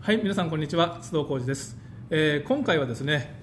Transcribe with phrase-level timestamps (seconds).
[0.00, 0.98] はい皆さんこんにちは。
[1.02, 1.76] 須藤浩二です、
[2.08, 3.34] えー今回はですね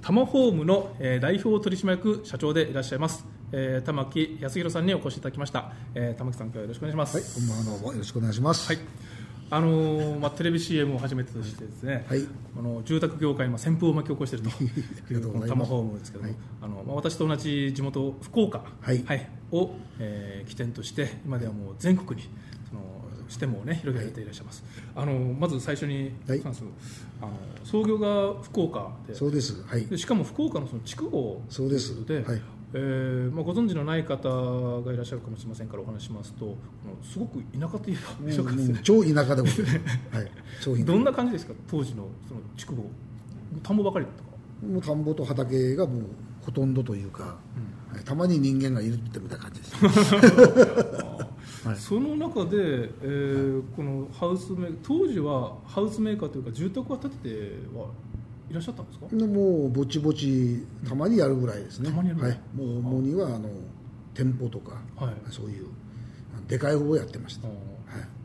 [0.00, 7.16] タマホームの、えー代表取締役社長でいらっしゃいます、えー玉木康弘さんにお越しいただきました、えー玉木さん今日はよろしくお願いします。
[7.16, 7.64] はい、こんばんは。
[7.64, 8.66] どうもよろしくお願いします。
[8.68, 8.78] はい。
[9.50, 12.26] あのーまあ、テレビ CM を初めてとしてですね、はい。
[12.58, 14.64] あの住宅業界にまあ旋風を巻き起こしていると い
[15.14, 16.38] ますこのタマホームですけども、はい。
[16.62, 19.04] あのまあ、私と同じ地元福岡、はい
[19.50, 22.28] を、えー起点として今ではもう全国に
[22.68, 22.80] その
[23.28, 24.64] 支店もね広げられていらっしゃいます、
[24.94, 26.42] あのまず最初に、はい。
[26.44, 26.48] あ
[27.26, 27.32] の
[27.64, 29.14] 創業が福岡で。
[29.14, 29.62] そうです。
[29.66, 29.86] はい。
[29.86, 31.94] でしかも福岡のその筑後そうです。
[32.04, 32.42] ということで、はい。
[32.74, 36.56] えーまあ、ご存知のない方がいらっしゃるかもしれませんからお話ししますと
[37.02, 40.18] すごく田舎といえばねもう超田舎でございます。
[40.72, 40.84] はい。
[40.84, 41.52] どんな感じですか？
[41.70, 42.90] 当時のその筑後。
[43.62, 44.30] 田んぼばかりだったか。
[44.66, 46.02] もう田んぼと畑がもう
[46.40, 47.36] ほとんどというか、
[47.92, 48.04] はい。
[48.04, 49.76] たまに人間がいるってみたいな感じです。
[51.64, 57.28] はいその中で、えーこのハウスメー当時はハウスメーカーというか住宅は建てて
[57.76, 57.86] は
[58.50, 59.06] いらっしゃったんですか？
[59.12, 61.90] でもうぼちぼちたまにやるぐらいですね。
[61.90, 62.56] たまにやるぐらはいい。
[62.56, 63.48] もう主にはあの
[64.14, 65.66] 店舗とか、はいそういう
[66.48, 67.48] でかい方をやってました。
[67.48, 67.56] はい。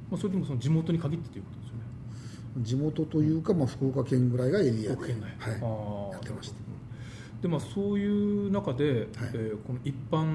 [0.09, 1.83] まあ、それでもその地元に限ってということですよね
[2.65, 5.09] 地元というか、まあ福岡県ぐらいがエリアで、はい。
[5.11, 6.55] やってました。
[7.41, 10.25] でまあ、そういう中で、はいえーこの一般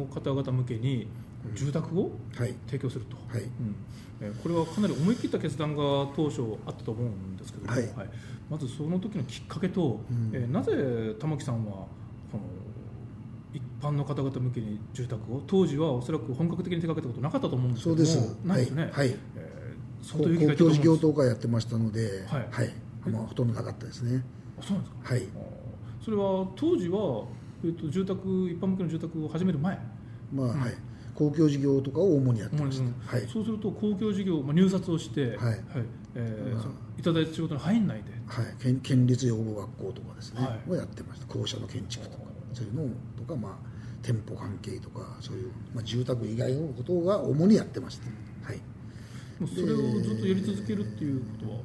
[0.00, 1.08] の方々向けに
[1.54, 2.54] 住宅をはい。
[2.66, 3.42] 提供すると、はい。
[3.42, 3.74] うん。
[4.20, 5.82] えーこれはかなり思い切った決断が
[6.14, 7.88] 当初あったと思うんですけども、はい。
[8.48, 10.30] まずその時のきっかけと、うん。
[10.32, 11.72] えーなぜ玉木さんは
[12.30, 12.40] この
[13.52, 18.46] 一般の方々向けに住宅を当時はおそらく本格的に手掛けたことなかったと思うんですけどもそうです。
[18.46, 18.92] ないですよね、はい。
[18.92, 19.62] はいえー
[20.02, 21.00] 公相当勇気がいったと共事業思うんです。
[21.00, 23.10] とかやってましたので、はい。
[23.10, 24.24] まあ、ほとんどなかったですね。
[24.58, 25.14] あそうなんですか？
[25.14, 25.28] はい。
[26.04, 27.24] それは当時は、
[27.64, 28.18] えー、と住宅
[28.50, 29.78] 一般向けの住宅を始める前？
[30.32, 30.74] まあ、はい。
[31.14, 32.84] 公共事業とかを主にやってました。
[32.84, 33.28] うんはい。
[33.28, 35.60] そうすると公共事業、まあ、入札をして、はい
[36.14, 38.54] えーまあそのいただいた仕事の範囲内ではい。
[38.60, 41.26] 県県立養護学校とかですね、はいをやってました。
[41.26, 42.82] 校舎の建築とか、そういうの
[43.16, 43.52] とか、まあ、
[44.02, 48.06] 店舗関係とか、そういう、まあ、住宅以外のことが主にやってました。
[48.46, 48.56] はい。
[49.40, 51.58] もうそれをずっとやり続けるっていうことは、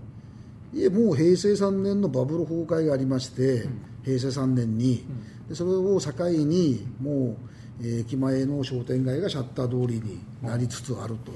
[0.73, 3.67] いえもう平成3年のバブル崩壊がありまして、
[4.03, 5.05] 平成3年に、
[5.49, 11.31] でそれを境にもう、えー駅前の商店街がシャッター通りになりつつあると,、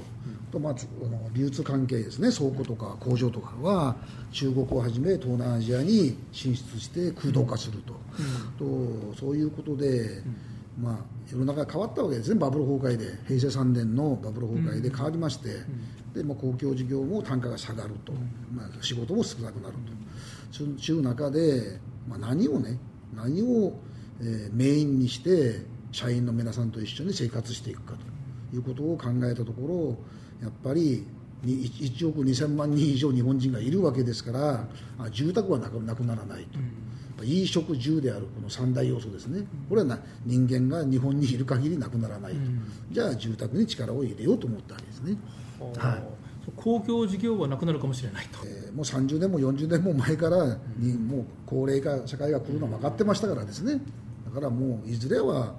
[0.50, 2.30] とまずあの流通関係ですね。
[2.30, 3.96] 倉庫とか工場とかは
[4.32, 7.94] 中国をはじめ東南アジアに進出して空洞化すると,、
[8.58, 10.22] とそういうことで、
[10.80, 10.96] まあ、
[11.30, 12.40] 世の中が変わったわけですね。
[12.40, 13.06] バブル崩壊で。
[13.28, 15.48] 平成3年のバブル崩壊で変わりまして、
[16.14, 18.12] でまあ、公共事業も単価が下がると、
[18.52, 19.92] まあ、仕事も少なくなると。
[20.50, 22.78] そういう中で、まあ、何をね
[23.14, 23.72] 何を、
[24.20, 27.94] えーメインにして社員の皆さんと一緒に生活していくか
[28.50, 29.96] ということを考えたとこ
[30.40, 31.06] ろやっぱり
[31.44, 34.66] に1億2000万人以上日本人がいるわけですから
[34.98, 36.58] あ住宅はなくなくならないと。
[37.22, 42.38] 衣食住であるこの三大要素ですね、これはな人間が日本にいる限りなくならないと、
[42.90, 45.16] じゃあ住宅に力を入れようと思ったわけですね。
[45.78, 46.02] はい。
[46.56, 53.74] 公共事業はなくなるかもしれないと、えーもう30年も40年も前からにもう高齢化社会が来るのは分かってましたからですね。
[53.74, 53.80] だ
[54.32, 55.54] からもういずれは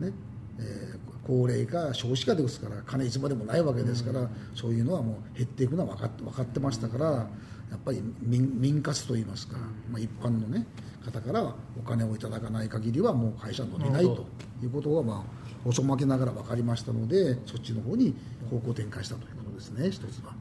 [0.00, 0.12] ね、
[0.58, 9.58] えー高齢化少子化ですから金いつまでもないわけですから、そういうのはもう減っていくのは分かって分かってましたからやっぱり民民活といいますか、
[9.90, 10.66] まあ、一般の、ね、
[11.04, 14.24] 方からお金をいただかない限りはもう会社伸びないと
[14.62, 15.22] いうことはまあ
[15.64, 18.14] 細まけながら分かりましたのでそっちの方に
[18.50, 20.34] 方向転換したということですね一つは。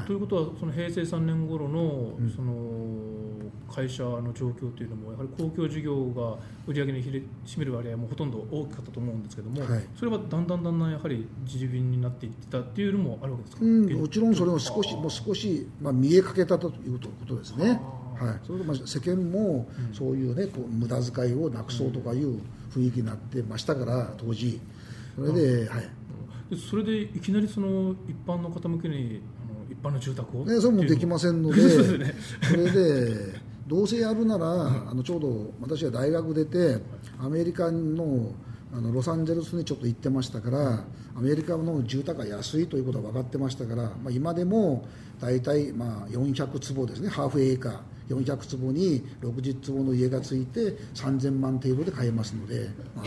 [0.00, 2.52] ということはその平成3年頃のその
[3.72, 6.36] 会社の状況というのもやはり公共事業が
[6.66, 9.82] 売り上げにひれ占める割合もほとんど大きかったと思うんですけども、はい。
[9.96, 17.80] それはだんだんだんだんやはり自分になっていってたっていうのもあるわけですか、うん、現もちろんそれも少しもう少し、まあ、見えかけたということですね、
[18.18, 22.40] はい、それでまあ世間もそういうねこう無駄遣いをなくそうとかいう
[22.74, 24.60] 雰囲気になってましたから当時。
[25.14, 25.88] それで、はい。
[26.50, 29.22] でそれでいきなりその一般の方向けに
[29.82, 30.44] 般の住宅を？
[30.44, 31.60] ね、それもできませんので
[32.48, 36.78] それでどうせやるならあのちょうど私は大学出て
[37.18, 38.32] アメリカの
[38.74, 40.84] あのロサンゼルスにちょっと行ってましたから
[41.14, 44.88] アメリカの住宅が安いということは分かってましたから、まあ、今でも
[45.20, 47.10] 大体まあ400坪ですね。
[47.10, 47.78] ハーフエーカー
[48.12, 53.06] 400坪に60坪の家がついて3000万程度で買えますので、まあ、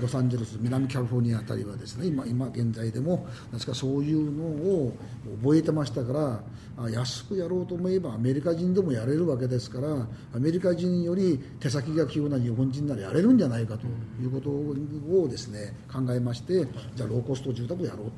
[0.00, 4.96] ロサンゼルス南カリフォルニアあたりはですね今今現在でも確かそういうのを
[5.42, 6.40] 覚えてましたから
[6.76, 9.88] あ安くやろうと思えばアメリカ人でもやれるわけですから
[10.34, 13.86] アメリカ人より手先が器用な日本人ならやれるんじゃないかと
[14.20, 18.12] いうことをですね考えましてじゃあローコスト住宅をやろう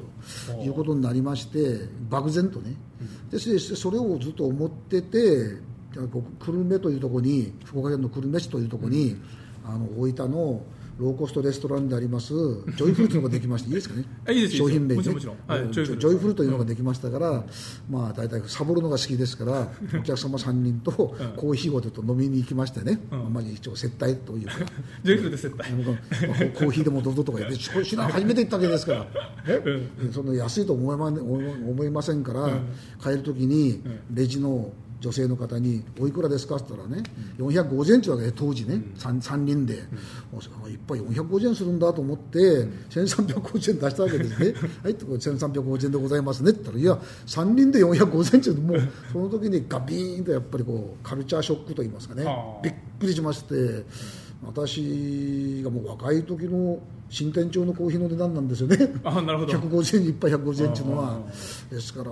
[0.47, 2.75] ということになりまして漠然とね。
[3.31, 5.59] でそれをずっと思ってて
[5.97, 9.17] 久留米というところに福岡県の久留米市というところに、
[9.65, 10.63] あの大分の
[10.99, 12.33] ローコストレストランであります
[12.77, 14.05] ジョイフルというのができましていいですかね？
[14.31, 15.03] いいです商品名ね。
[15.47, 17.45] はいジョイフルというのができましたから、
[17.91, 20.93] まあ大体サボるのが好きですから お客様3人と
[21.37, 23.33] コーヒーをちょっと飲みに行きましてね、うん。
[23.35, 24.53] まあ一応接待というか。
[25.05, 25.71] ジョイフルで接待。
[25.73, 25.97] まあ
[26.55, 29.09] コーヒーでもどうぞとか言って初めて行ったわけですから、ね
[30.13, 32.59] その安いと思いま思い思いませんから、
[33.03, 33.83] 帰る時に
[34.15, 37.03] レジの女性の方に「おいくらですか?」って言ったらね、
[37.39, 39.85] 450円ってわけで当時ね、三三人で、
[40.33, 42.39] おいっぱい450円するんだと思って、
[42.91, 52.63] 1350円出したわけですね「はい」これ1350円でございますねって言ったら「いや3人で450円ってもうその時にガビーンとやっぱりこうカルチャーショックといいますかねはあ。
[52.63, 53.85] びっくりしまして。
[54.45, 56.79] 私がもう若い時の
[57.09, 58.93] 新店長のコーヒーの値段なんですよね。
[59.03, 59.53] あなるほど。
[59.53, 61.19] 150円に1杯150円っていうのは。
[61.71, 61.75] あ。
[61.75, 62.11] ですから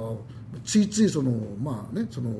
[0.65, 1.33] ついついその
[1.63, 2.31] まあねその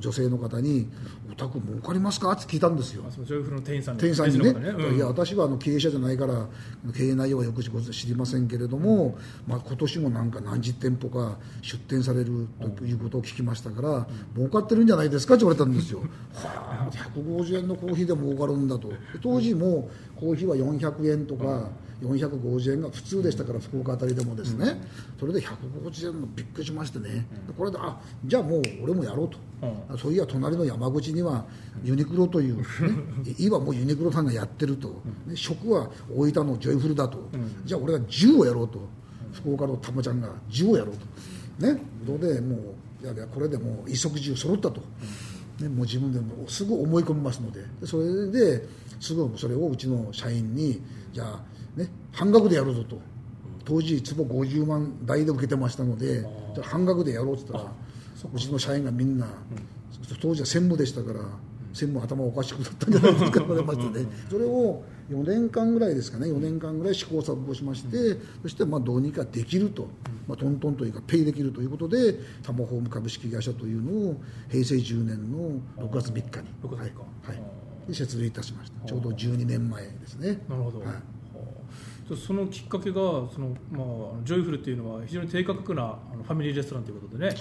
[0.00, 0.88] 女性の方に
[1.30, 3.04] 「お宅儲かりますか?」って聞いたんですよ。
[3.08, 4.08] あそのジョイフルの店員さんにね。
[4.08, 4.96] レジの方うん。
[4.96, 6.46] いや私はあの経営者じゃないから
[6.94, 12.46] 経営内容はよく知りませんけれども、まあ、今年もなんか何十店舗か出店される
[12.76, 14.06] ということを聞きましたから、
[14.36, 16.00] 儲かってるんじゃないですかって言われたんですよ。
[16.34, 18.92] はあ150円のコーヒーで儲かるんだと。
[19.22, 21.70] 当時もコーヒーは400円とか
[22.02, 24.80] 450円が普通でしたから福岡あたりでもですね、
[25.18, 27.26] それで150円のびっくりしましてね、
[27.56, 29.38] これであじゃあもう俺もやろうと、
[29.94, 31.44] うそういや隣の山口には
[31.82, 32.64] ユニクロという、ね、
[33.38, 34.88] 今もうユニクロさんがやってると、
[35.26, 37.18] ね、食は大分のジョイフルだと、
[37.64, 38.80] じゃあ俺が10をやろうと、
[39.32, 40.94] 福岡のたまちゃんが10をやろう
[41.60, 44.80] と、ね、のでもういやいやこれでもう一足10揃ったと、
[45.60, 47.60] ね、もう自分でもすぐ思い込みますので。
[47.80, 50.80] でそれですぐそれをうちの社員に
[51.12, 51.40] じゃあ、
[51.76, 52.98] ね、半額でやるぞと。
[53.64, 56.24] 当時坪50万台で受けてましたので
[56.62, 57.72] 半額でやろうって言ったら
[58.32, 59.26] うちの社員がみんな、
[60.20, 61.20] 当時は専務でしたから
[61.72, 69.88] 専務頭おかしくなったんじゃないですか言われましてねそれを4年間ぐらいですかね4年間ぐらい試行錯誤しまして、そしてまあどうにかできると、
[70.28, 74.16] まあ、トントンというかペイできるということでタマホーム株式会社というのを
[74.50, 76.78] 平成10年の6月3日に、6月3日。
[76.78, 76.88] はい。
[76.88, 77.42] はい。
[77.88, 78.86] で設立いたしました。
[78.86, 80.40] ちょうど12年前ですね。
[80.48, 80.88] なるほど、はい
[82.06, 87.34] そそのきっかけがその、まあ、ジョイフルっていうのは非常に低価格なあのファミリーレストランということでね。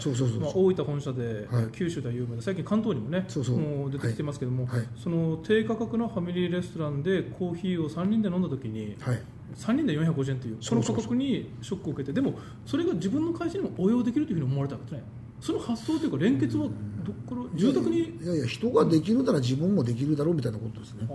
[0.54, 1.68] 大分本社で、はい。
[1.74, 3.58] 九州では有名で最近関東にもねそうそう。
[3.60, 4.80] もう出てきてますけども、はい。
[4.80, 4.88] はい。
[4.96, 9.22] その低価格なファミリーレストランでコーヒーを3人で飲んだ時に、はい。
[9.56, 15.04] 3人で450円というこの価格にショックを受けてでもそれが自分の会社にも応用できるというふうに思われたわけですね。
[15.42, 16.70] その発想というか連結はど
[17.12, 18.00] っから住宅に？
[18.00, 21.08] いやいや人ができるなら自分もできるだろうみたいなことですね。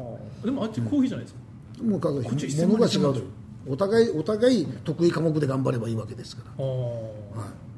[0.44, 1.40] でもあっちコーヒーじゃないですか、
[1.82, 3.14] もうかこっち物が違1000万う。
[3.14, 3.20] と
[3.68, 6.70] お互いお互い得意科目で頑張ればいいわけですから、は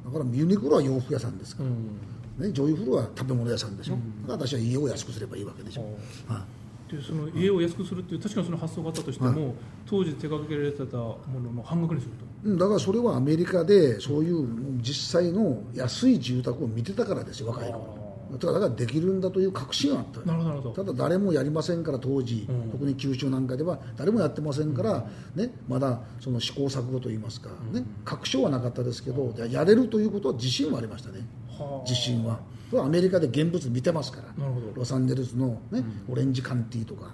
[0.03, 1.99] い、だからユニクロは洋服屋さんですかうん。
[2.39, 5.83] ら、ね、ジョイフルは食べ物屋さんでしょ、だから私は家を安くすればいいわけでしょ、
[6.27, 6.45] は
[6.91, 6.97] い。
[6.97, 9.55] でその家を安くするっていう確かにその発想があったとしても、は
[9.87, 12.25] 当時手掛けられてたものの半額にすると。
[12.25, 14.49] うんだからそれはアメリカでそういう
[14.81, 18.00] 実際の安い住宅を見てたからですよ若い頃
[18.33, 20.21] だからだからできるんだという確信があった。
[20.21, 22.71] なるほどただ誰もやりませんから当時、うん。
[22.71, 31.21] 特に九州なんかでは誰もやってませんから、ね、まだその試行錯誤といいますか、ね、確証はなかったですけど、やれるということは自信はありましたね。
[31.49, 31.89] はあ。
[31.89, 32.41] 自信は。
[32.73, 34.47] アメリカで現物見てますから。
[34.75, 37.13] ロサンゼルスの、ねオレンジカンティとか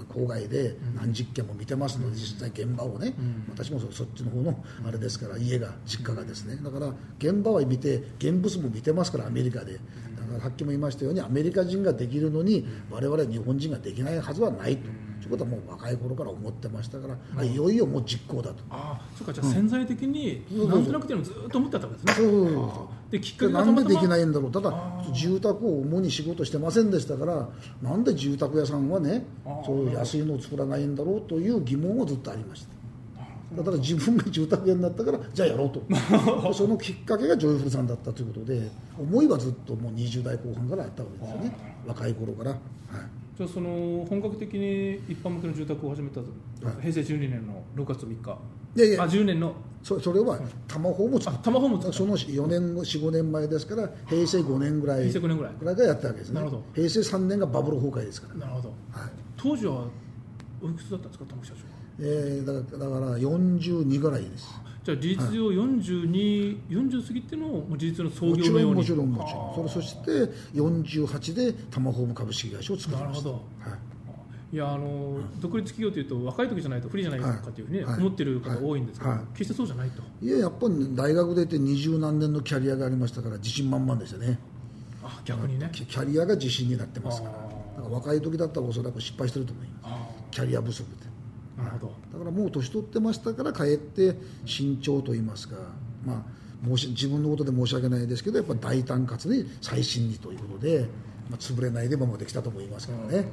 [0.00, 3.14] 郊外で何十件も見てますので、実際現場をね、
[3.48, 6.56] 私もそそっちの方のあれですから家が実家がですね。
[6.56, 9.74] だから現場は見て現物も見てますからアメリカで。
[9.74, 14.88] だからさっきも言いましたようにアメリカ人ができるのに我々日本人ができないはずはないと。
[15.22, 18.56] ということはもう若い頃から思ってましたから、あいよいよもう実行だと。
[18.70, 24.52] ああそうかじゃあ潜在的にうんなんとなくっていうのをずっと思ってたわけですね、そうそうそうできっかけがなんでできいないんだろう。
[24.52, 24.74] ただ
[25.14, 27.48] 住宅を主に仕事してませんでしたから
[27.80, 29.24] なんで住宅屋さんはね
[29.64, 32.72] そういう安いのを作らないんだろうという疑問をずっとありました。
[33.54, 35.82] だから自分が住宅屋になったからじゃあやろうと。
[36.52, 41.56] そのきっかけがジョイフルさんだったということで思いはずっともう20代後半からあったわけですよね。
[41.86, 42.60] 若い頃から、はい、
[43.36, 46.20] じゃあその本格的に一般向けの住宅を始めた、
[46.80, 48.38] 平成12年の6月3日。
[48.76, 49.02] いやいや。
[49.02, 49.54] あ10年の。
[49.82, 55.52] そそれはタマホームを作ったあタマホームを作ったその4年45年前ですから平成5年ぐらい平成5年ぐらい。
[55.58, 56.34] ぐらいからやったわけですね。
[56.36, 56.62] なるほど。
[56.74, 58.68] 平成3年がバブル崩壊ですから、なるほど。
[58.68, 59.10] はい。
[59.36, 59.86] 当時は
[60.62, 61.82] おいくつだったんですか玉木社長は。
[62.00, 64.48] えー、だからだから42ぐらいです
[64.84, 68.80] じゃあ事実上42、40過ぎてのもう事実の創業のようんに。
[68.80, 70.10] もちろんもちろんそれそして
[70.54, 73.70] 48でタマホーム株式会社を作りましたなるほど。
[73.70, 73.92] はい。
[74.54, 77.64] いやあの独立企業というと若い時じゃないと不利じゃないかとい。
[77.64, 78.00] うふうにね、はい。
[78.00, 79.20] 思ってる方多いんですけど、はい。
[79.34, 80.02] 決してそうじゃないと。
[80.20, 84.38] いややっぱり、ね、大学出て二十何年のキャリアがありましたから自信満々でしたね。
[85.04, 85.70] あ逆にね。
[85.72, 87.82] キキャリアが自信になってますから。
[87.88, 89.78] 若い時だったらおそらく失敗してると思います。
[89.84, 90.86] あキャリア不足で。
[91.58, 91.92] あなるほど。
[91.92, 95.56] だからもう年取ってましたからかえって慎重と言いますか、
[96.06, 96.22] まあ、
[96.66, 100.86] 申し自分のことで申し訳ないですけどやっぱ大胆かつに細心にということで、
[101.28, 103.26] まあ、潰れないで今まで来たと思いますからね、はい。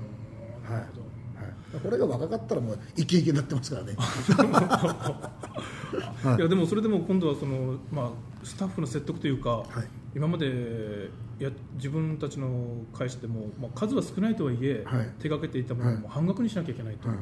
[0.74, 0.79] は
[1.77, 3.93] い、これが若かったらもうイケイケになってますからね。
[3.98, 5.31] は
[6.34, 6.36] い。
[6.38, 8.12] いやでもそれでも今度はその、まあ、
[8.43, 9.67] スタッフの説得というか、はい。
[10.15, 15.05] 今までや自分たちの会社でも、まあ、数は少ないとはいえ、はい。
[15.19, 17.17] 手掛けていたものをもう半額にしなきゃいけないと、はい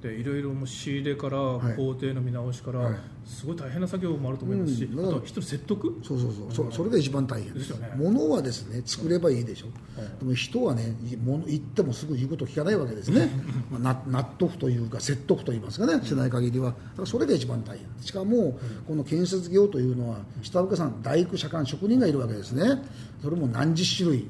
[0.00, 1.76] でいろいろもう仕入れからはい。
[1.76, 2.94] 工程の見直しから、はい。
[3.24, 6.00] すごい大変な作業もあると思いますし、うんあとは人の説得？
[6.02, 6.70] そうそうそう。
[6.70, 7.70] そそれが一番大変です。
[7.70, 7.92] よね。
[7.96, 13.28] 物はですね作ればいいでしょ、うんでも人はねい物言ってもすぐ言うこと聞かないわけですね。
[13.70, 16.04] まあ納納得というか説得と言いますかね。
[16.04, 16.70] しない限りは。
[16.70, 17.86] だからそれが一番大変。
[18.00, 22.82] しかもこの建設業というのは下請けさん大工車間職人がいるわけですね。
[23.22, 24.18] それも何十種類。
[24.20, 24.28] もう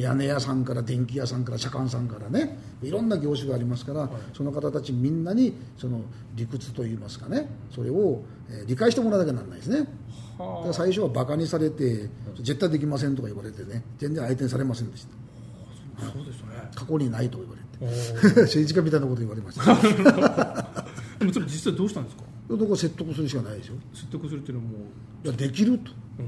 [0.00, 6.00] 屋根屋さんから電気屋さんから車間さんからねいろんな業種がありますから、その方たちみんなにその
[6.34, 9.78] 理屈といいますかねそれを、えー理解してもらわなきゃならないですね。
[9.80, 16.06] だから最初はバカにされて絶対できませんとか言われてね全然相手にされませんでした。
[16.12, 16.52] そうですよね。
[16.74, 17.62] 過去にないと言われて。
[18.42, 19.74] 政治家みたいなこと言われました。
[21.18, 22.22] でもそれ実際どうしたんですか？
[22.48, 23.74] どこ説得するしかないでしょ。
[23.94, 24.78] 説得するっていうのはも
[25.24, 25.92] う、いやできると。
[26.18, 26.22] う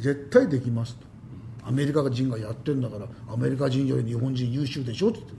[0.00, 0.02] ん。
[0.02, 1.06] 絶対できますと
[1.68, 5.18] アメリカ人がやってるんだからアメリカ人より日本人優秀でしょって。
[5.20, 5.30] 言っ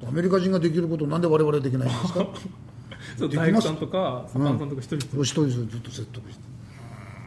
[0.00, 2.26] てアメリカ人ができることをなんで我々できないんですか？
[3.16, 6.42] そう大工さんとかさんとか一人一人、ずっと説得して。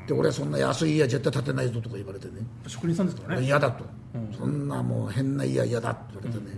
[0.07, 2.33] で俺はそんな安い家絶対建てないぞとか言われてね。
[2.67, 3.45] 職人さんですからね。
[3.45, 3.83] 嫌だと、
[4.15, 4.33] うん。
[4.37, 6.57] そんなもう変な家は嫌だって言われてね、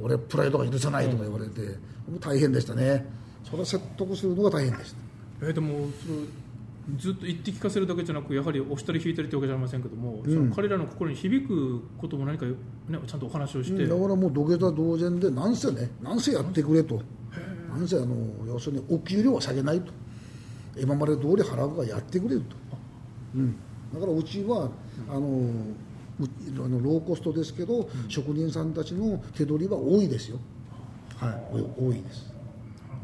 [0.00, 3.06] 俺プライドが許さないとか言われて、もう大変でしたね。
[3.48, 5.46] それを説得するのが大変でした。
[5.46, 5.88] えーでも
[6.98, 12.54] ずっと言って聞かせるだけじゃなくやはり押したり引いたりってわけじゃありませんけども、その彼らの心に響くことも何か、ね、
[13.06, 17.00] ちゃんとお話をして、だからもう土下座同然でなんせねなんせやってくれと。
[17.70, 18.14] なんせあの
[18.46, 19.92] 要するにお給料は下げないと。
[20.76, 22.56] 今まで通り払うからやってくれると、
[23.36, 23.56] うん、
[23.92, 24.68] だからうちは
[25.08, 26.24] あのう
[26.64, 30.38] あのローコストですけど、職人さんたちの手取りは多いですよ。
[31.16, 31.32] はい。
[31.80, 32.33] 多いです、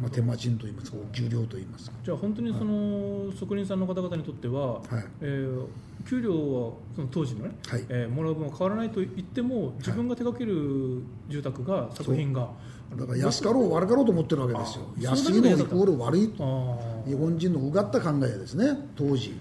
[0.01, 1.97] まあ、手間賃といいますかお給料といいますか。
[2.03, 4.83] じゃあ本当にその職人さんの方々にとっては、はい。
[5.21, 5.67] えー
[6.09, 7.85] 給料はその当時のね、はい。
[7.91, 12.49] えーもらう分は変わらないと言っても自分が手掛ける住宅が作品が、
[12.97, 14.85] だから安かろう悪かろうと思ってるわけですよ。
[14.97, 16.45] あ安いのイコール悪いと。
[16.45, 19.39] あ日本人のうがった考えですね当時。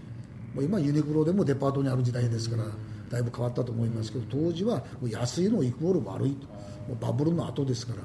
[0.54, 2.64] もう今ユニクロでもデパートにある時代ですから
[3.10, 6.48] だいぶ変わったと思いますけど当時は安いのイコール悪いと。
[7.00, 8.02] バブルの後ですから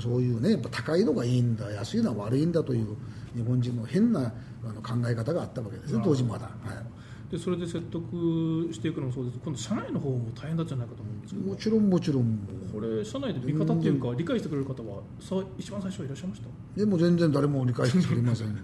[0.00, 2.96] そういうねやっぱ高いのがいいんだ安いのは悪いんだという
[3.34, 4.32] 日本人の変な
[4.64, 7.32] あの考え方があったわけですね当時まだ、はい。
[7.32, 9.38] でそれで説得していくのもそうです。
[9.42, 11.46] 今度社内の方も大変だったんじゃないかと思うんですけど。
[11.46, 12.38] もちろんもちろん
[12.72, 16.48] これ社内で味方っていうか理解してくれる方はさ一番最初はいらっしゃいました？
[16.78, 18.56] でも全然誰も理解してくれません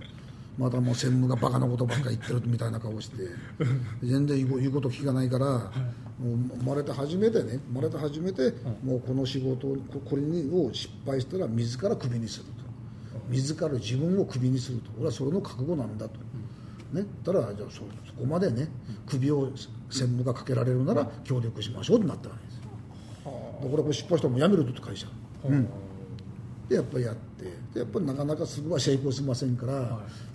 [0.58, 3.16] またもう専務がバカなことばっかり言ってるみたいな顔して
[4.02, 8.52] 全然言うこと聞かないから、もう生まれて初めてね生まれて初めて、
[8.84, 12.50] もうこの仕事をここれを失敗したら自らクビにすると。
[13.30, 14.90] 自ら自分をクビにすると。
[14.98, 16.18] 俺はそれの覚悟なんだと、
[16.92, 17.82] ね、たらじゃあそそ
[18.18, 18.68] こまでね
[19.06, 22.60] 首を専務がかけられるなら協力しましょうってなったわけです。
[23.62, 25.06] でこれこれ失敗したらもう辞めるとって会社。
[25.44, 25.68] うん。
[26.68, 29.88] でやっぱりやってでやっぱりなかなかすぐは成功しませんから、やっ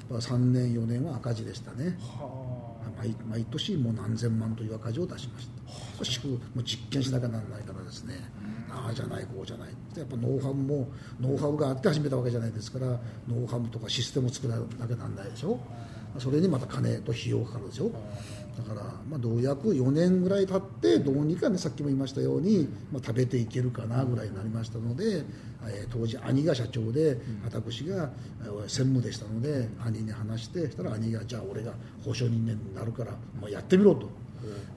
[0.10, 1.98] ぱ3年4年は赤字でしたね。
[2.00, 2.58] は
[2.98, 5.48] 毎毎年もう何千万という赤字を出しまし
[5.98, 6.06] た。
[6.06, 8.16] しくもう実験しなきゃならないからですね、
[8.70, 10.88] ああじゃないこうじゃないやっぱノウハウも
[11.20, 12.86] ノウハウがあって始めたわけじゃないですから
[13.28, 15.60] ノウハウとかシステムを作らなきゃならないでしょ。
[16.20, 17.92] それにまた金と費用かかるでしょ
[18.58, 25.24] だから、まあ、同約4年ぐらい経ってどうにかねさっきも言いましたように、まあ、食べていけるかなぐらいになりましたので、
[25.68, 28.10] えー当時兄が社長で私が
[28.44, 31.74] えー専務でしたので兄に話してしたら兄がじゃあ俺が
[32.04, 34.10] 保証人間になるから、まあ、やってみろと。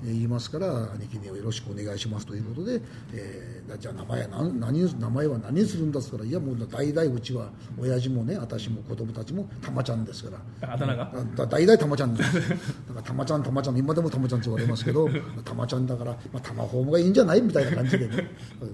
[0.02, 2.80] えー言いますから兄貴によろしくお願いしますということで、
[3.12, 10.72] えーじゃあ名前は何何名前は何にするんだっつったらいやもう代々うちは親父もね私も子供たちもたまちゃんですから。
[10.74, 11.12] あだ名が？
[11.36, 12.32] だ代々たまちゃんです。
[12.40, 12.56] だか
[12.96, 15.08] らたまちゃんたまちゃん今でもたまちゃんって言われますけど
[15.44, 18.30] たまちゃんだから、まあ、たまホームがいいんじゃないみたいな感じでね。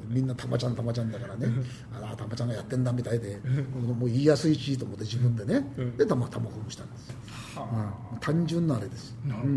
[0.09, 1.49] みんなたまちゃんたまちゃんだからね。
[1.93, 3.39] あらたまちゃんがやってんだみたいで
[3.99, 5.67] もう言いやすいしと思って自分でね。
[5.99, 7.15] でたまたまホームしたんです、
[7.57, 8.19] うん。
[8.21, 9.15] 単純なあれです。
[9.27, 9.53] なるほど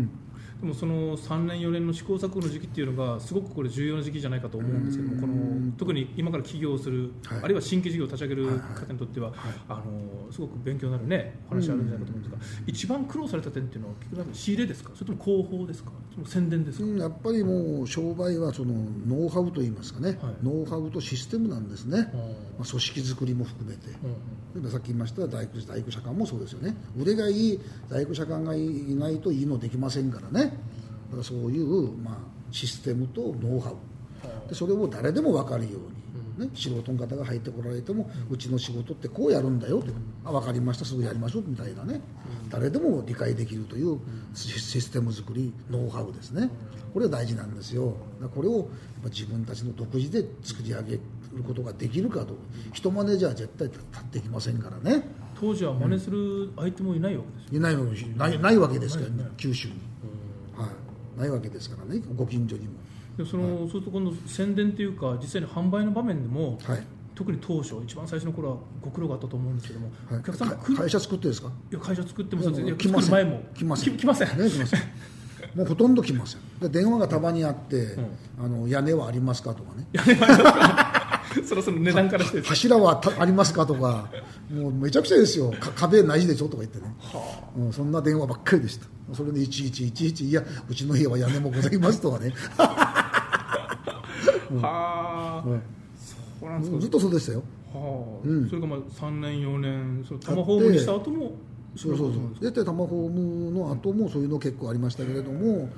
[0.60, 7.38] でもその3年4年の試行錯誤の時期っていうのがすごくこれ重要な時期じゃないかと思うんですけどもこの特に今から起業をする、はい。
[7.44, 8.54] あるいは新規事業を立ち上げるはい。
[8.56, 8.74] はい。
[8.86, 9.32] 方にとっては、
[9.68, 14.90] あのすごく勉強になるねお話あるんじゃないかと思うんですが、一番苦労された点っていうのは結局仕入れですか？
[14.94, 15.90] それとも広報ですか？
[16.10, 18.74] それとも宣伝ですか、うんやっぱりもう商売はその
[19.06, 20.34] ノウハウといいますかね、はい。
[20.42, 22.18] ノウハウとシステムなんですね、うん。
[22.20, 22.26] ま
[22.60, 24.10] あ、組織作りも含めて、うん。
[24.54, 26.76] 例えばさっき言いました大工大工社官もそうですよね。
[26.98, 28.60] 腕がいい大工社官がい
[28.94, 32.16] ないといいのできませんからねだからそういう、まあ、
[32.50, 33.76] システムとノウハウ。
[34.48, 35.78] でそれを誰でも分かるよ
[36.38, 39.92] うに、ね、素人の方が入ってこられても、うちの仕事ってこうやるんだよと、
[40.24, 42.00] あ分かりましたすぐやりましょうみたいなね、
[42.50, 43.98] 誰でも理解できるという
[44.34, 46.50] シシステム作りノウハウですね。
[46.92, 47.86] これは大事なんですよ。
[47.86, 48.66] だからこれをやっ
[49.04, 51.00] ぱ自分たちの独自で作り上げる
[51.46, 52.34] ことができるかと
[52.72, 55.04] 人真似じゃ絶対立っていきませんからね。
[55.40, 59.82] 当時は真似する相手もいないわけですよ、いないわけないないわけですから、ね、九州に、はい、
[61.20, 62.72] ないわけですからねご近所にも。
[63.16, 66.82] でその、そうすると今度宣伝というか実際に販売の場面でも、はい。
[67.14, 70.20] 特に当初一番最初の頃はご苦労があったと思うんですけども、はい。
[70.20, 71.48] お客さんが来るか会社作ってですか？
[71.70, 73.10] いや会社作ってもそうですいや来ません。
[73.10, 73.42] 前も。
[73.54, 73.96] 来ません。
[73.98, 74.28] 来ません。
[74.28, 74.80] ね来ません。
[75.54, 76.40] もうほとんど来ません。
[76.60, 77.96] で電話がたまにあって、
[78.42, 79.86] あの屋根はありますかとかね
[81.46, 84.08] そろそろ値段からして柱はたありますかとか。
[84.50, 85.52] もうめちゃくちゃですよ。
[85.60, 86.92] か壁ないでしょとか言ってね、
[87.56, 88.86] うん、そんな電話ばっかりでした。
[89.12, 92.34] それでいちいちいちいちいやうちの家は屋根もございますとかね。
[94.60, 95.62] はあ、うん。
[96.40, 97.42] そうなんですか、ずっとそうでしたよ。
[97.72, 98.28] はあ。
[98.28, 98.48] うん。
[98.48, 101.32] それがまあ3年4年そのタマホームにした後も
[101.76, 102.22] そうそうそう。
[102.40, 105.68] 絶対タマホームの後もそういうの結構ありましたけれども、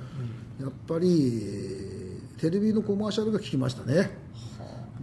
[0.59, 2.03] やっぱりえー
[2.43, 4.11] テレビのコマーシャルが効きましたね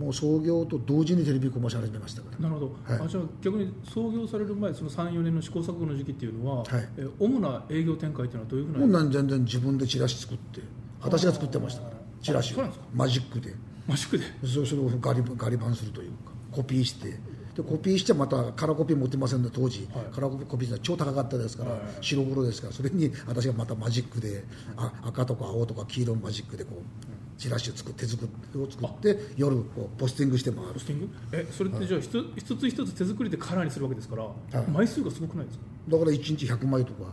[0.00, 2.38] もう創業と同時にテレビコマーシャル始めましたから。
[2.38, 3.06] なるほど、はい。
[3.06, 6.88] あじゃあ逆に創業される前その34年の試行錯誤の時期っていうのは、はい。
[6.96, 10.62] え主な営業展開っていうのはどういうふうなもうなん全然自分でチラシ作って
[11.02, 11.96] 私が作ってましたから。
[12.22, 12.64] チラシを。
[12.94, 13.54] マジックで。
[13.86, 14.24] マジックで？
[14.48, 16.32] そそれをガリガリ版するというか。
[16.50, 17.10] コピーして。
[17.54, 20.04] でコピーしてまたカラーコピー持ってませんで当時、はい。
[20.14, 21.80] カラーコピーって超高かったですから、はい。
[22.00, 22.72] 白黒ですから。
[22.72, 24.44] それに私がまたマジックで
[24.78, 27.09] あ赤とか青とか黄色のマジックでこう
[27.40, 30.72] チラシを作って手作りを作って夜こうポスティングして回る。
[30.74, 31.08] ポスティング？
[31.32, 34.70] えそれってじゃあ一一つ一つ手作りでカラーにするわけですから、い。
[34.70, 35.64] 枚数がすごくないですか？
[35.88, 37.04] だから1日100枚とか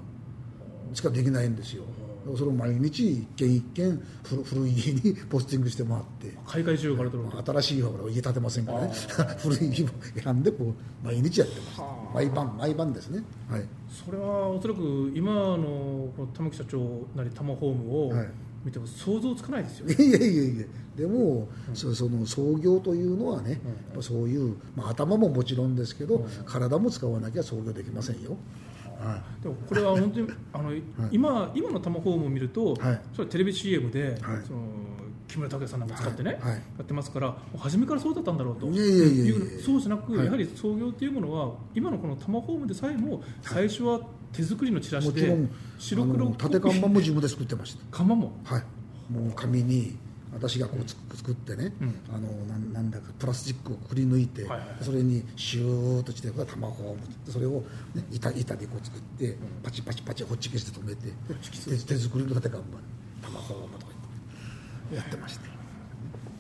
[0.94, 1.84] しかできないんですよ。
[2.36, 6.34] それを毎日一軒一軒古古い家に ポスティングして回って。
[6.46, 8.92] 海外需要から新しい家はほら家建てませんからね。
[9.40, 9.88] 古い家を
[10.22, 10.74] 選んでこ
[11.04, 11.80] う毎日やってます。
[11.80, 12.16] はあ。
[12.16, 13.24] 毎晩毎晩ですね。
[13.50, 13.64] はい。
[13.90, 18.28] それはおそらく今の玉木社長なりタマホームをはい
[18.68, 20.44] 見ても想像つかないですよ、いやいやいや。
[20.56, 20.66] いや
[20.98, 23.60] でも、そその創業というのはね、やっ
[23.96, 28.36] ぱそういう、まあ、頭ももちろんですけど、体も使わなきゃ創業できませんよ、
[29.00, 30.72] はでもこれは本当にあの、
[31.12, 33.02] 今今のタマホームを見ると、はい。
[33.14, 34.44] それテレビ CM で、はい。
[34.46, 34.60] その
[35.28, 36.42] 木村拓哉さんなんか使ってね、はい。
[36.42, 36.52] はい。
[36.54, 38.68] やってますから初めからそうだったんだろうと。
[38.68, 39.26] いやいやいやいや。
[39.26, 40.26] いうそうじゃなく、はい。
[40.26, 44.02] やはり創業っていうものは今のこのタマホームでさえも最初は
[44.34, 45.50] 手作りのチラい、シでもちろん。
[45.80, 47.84] 白黒縦看板も自分で作ってました。
[47.92, 48.32] 看板も？
[48.44, 48.64] はい、
[49.12, 49.98] もう紙に
[50.34, 51.96] 私がこうつ作ってね、うん。
[52.10, 54.78] あのなんなんだかプラスチックをくり抜いて、はいはいはい。
[54.84, 57.64] それにシューッとして卵をそれを、
[57.96, 61.12] ね、板板でこう作って、パチパチパチホッチキスで止めて
[61.88, 63.94] 手手作りの縦看板卵をとか
[64.92, 65.57] 言ってやってました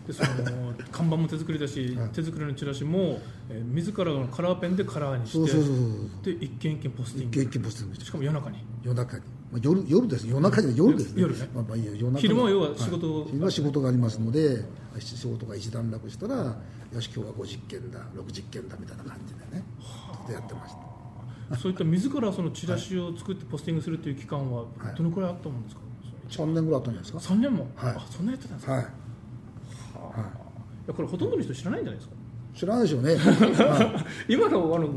[0.07, 2.09] でその看板も手作りだし、はい。
[2.09, 7.41] 手作りのチラシも、えー自らのカラーペンでカラーにしてで一軒一軒ポスティング。
[7.41, 8.05] 一軒一軒ポスティングして。
[8.05, 8.57] しかも夜中に。
[8.83, 11.21] 夜中に、まあ、夜夜です夜中じゃ夜ですね。
[11.21, 11.49] 夜ね。
[11.53, 14.65] まあ、まあいいや夜中昼間は要は仕事はい昼間は仕事がありますので
[14.99, 17.99] 仕事が一段落したらよし今日は50件だ。
[18.15, 19.63] 60件だみたいな感じでね。
[19.79, 20.73] ずっとやってまし
[21.49, 21.57] た。
[21.57, 24.95] そういった自らそのチラシを作ってポスティングするという期間ははい。
[24.97, 25.81] どのくらいあったもんですか、
[26.29, 27.33] 3年ぐらいあったんじゃないですか。
[27.33, 27.93] 3年も、はい。
[27.95, 28.85] あそんなやってたんですか、はい
[29.97, 30.87] い。
[30.87, 32.15] やこれほとんどの人知らないんじゃないですか？
[32.57, 34.89] 知らないでしょうね、は 今のあの、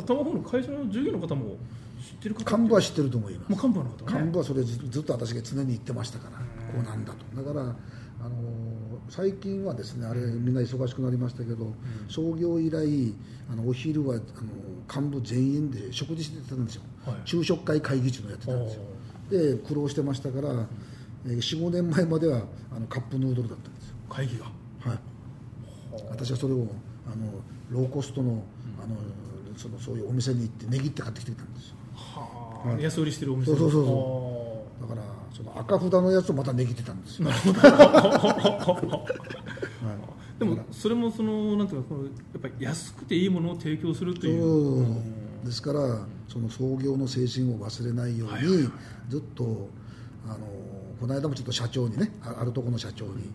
[0.00, 1.56] 頭の会社の従業員の方も
[2.02, 3.50] 知ってる方い幹部は知ってると思います。
[3.50, 4.18] もう幹部の方はね。
[4.22, 6.44] 幹部はそれずずっと私が常に言ってましたから、こ
[6.80, 7.40] うなんだと。
[7.40, 8.68] だから、あのー
[9.10, 11.72] 最近はですねあれみんな忙しくなりましたけど、
[12.10, 13.14] 創業以来
[13.50, 14.18] あのお昼はあ
[14.98, 17.16] の幹部全員で食事してたんですよ、はい。
[17.24, 18.82] 昼食会会議中のやってたんですよ。
[19.30, 20.66] で苦労してましたから、
[21.26, 23.70] えー45年前まではあのカップヌードルだった
[24.08, 24.44] 会議が。
[24.44, 24.98] はい、
[26.10, 26.66] 私はそれを
[27.06, 27.32] あの
[27.70, 28.42] ローコストの
[28.82, 28.96] あの
[29.56, 31.76] そのそういうお店に行って値切って買ってきてたんですよ。
[31.94, 33.46] はあ、安売りしてるお店。
[33.46, 35.02] そうそうそうそそだから
[35.34, 37.28] その赤札のやつをまた値切ってたんですよ、
[40.38, 44.30] でもそれもそのなんていうかこのやっぱり安くていいものを提供するとそう。
[44.30, 44.38] い
[44.82, 44.86] う
[45.44, 45.80] ですから
[46.28, 48.68] その創業の精神を忘れないように、
[49.08, 49.68] ずっと
[50.26, 50.38] あの
[51.00, 53.32] この間もちょっと社長にねああるところの社長に、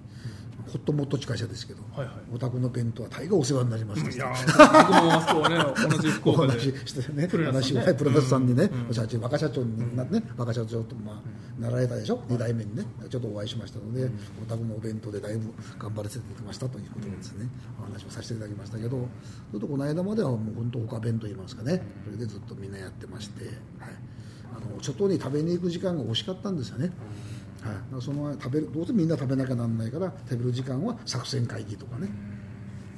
[0.67, 2.15] ホットモットって会社ですけど、はいはい。
[2.34, 5.58] お宅の弁当は大変お世話になりましたいやー僕もあそこはね
[5.89, 14.10] 同じ福お岡で話ししてね話をはいプロレスさんにね、社長若社長になってね、若社長とまあなられたでしょ、二代目にねちょっとお会いしましたので、
[14.41, 17.47] お宅のお弁当でだいぶ頑張らせていただきましたということですね、
[17.80, 19.08] お話をさせていただきましたけど
[19.52, 23.54] ずっとこの間まではもう本当他弁と言いますかねそれでずっとみんなやってまして、はい、
[24.56, 26.91] あの外に食べに行く時間が惜しかったんですよね。
[27.63, 32.10] はい、その食べるどうせみんな食べなきゃなんないから食べる時間は作戦会議とかね、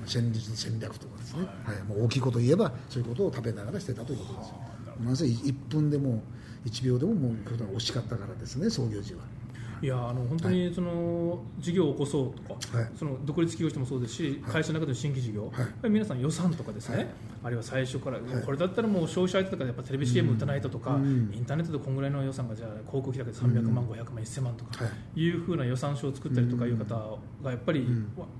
[0.05, 1.83] 戦術の戦略とかですね、はい。
[1.83, 4.55] もう大きいこと言えばそういうことを食べながらしてたということですよ。
[5.03, 6.23] なぜ1分でも
[6.65, 9.21] 1秒でももうこれが惜しかったからですね創業時は
[9.85, 12.89] いやあの本当にその事業を起こそうとか、はい。
[12.97, 15.89] その独立企業してもそうですし、会社の中での新規事業、はい。
[15.91, 17.07] 皆さん予算とかですね、はい。
[17.43, 21.31] あるいは最初から、これだったらもう消費者相手とかやっぱテレビ CM 打たないととか、うん。
[21.31, 25.29] インターネットでこんぐらいの予算がじゃあ広告費だけで300万、500万、1000万とか、、はい。
[25.29, 26.95] うふうな予算書を作ったりとかいう方
[27.43, 27.87] がやっぱり、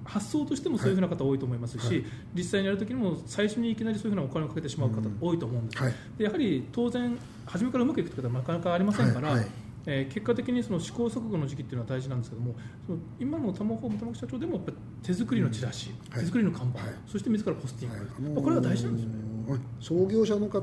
[0.03, 2.05] 発想としてもそういうふうな方多いと思いますし、はい。
[2.34, 5.93] 実際にやるときにも最初にいきなりそういうふうなお金をかけてしまう方多いと思うんです、はい。
[6.17, 9.39] でやはり当然初めからうまくいくということはなかなかありませんから、はい。
[9.41, 16.19] はいえー結果的にその試行錯誤の時期っていうのは大事なんですけどもその今の玉ホーム玉木社長でもやっぱり手作りのチラシ、はい。
[16.21, 16.93] 手作りの看板、はい。
[17.08, 18.34] そして自らポスティング、はい。
[18.36, 19.15] まあこれが大事なんですよね。
[19.19, 19.36] うん
[19.80, 20.60] 創業者の方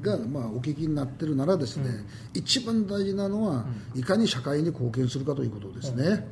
[0.00, 4.02] が、まあ、お聞きになってるならですね、一番大事なのは、い。
[4.02, 5.48] かに社会に貢献するかとい。
[5.48, 6.24] うことですね、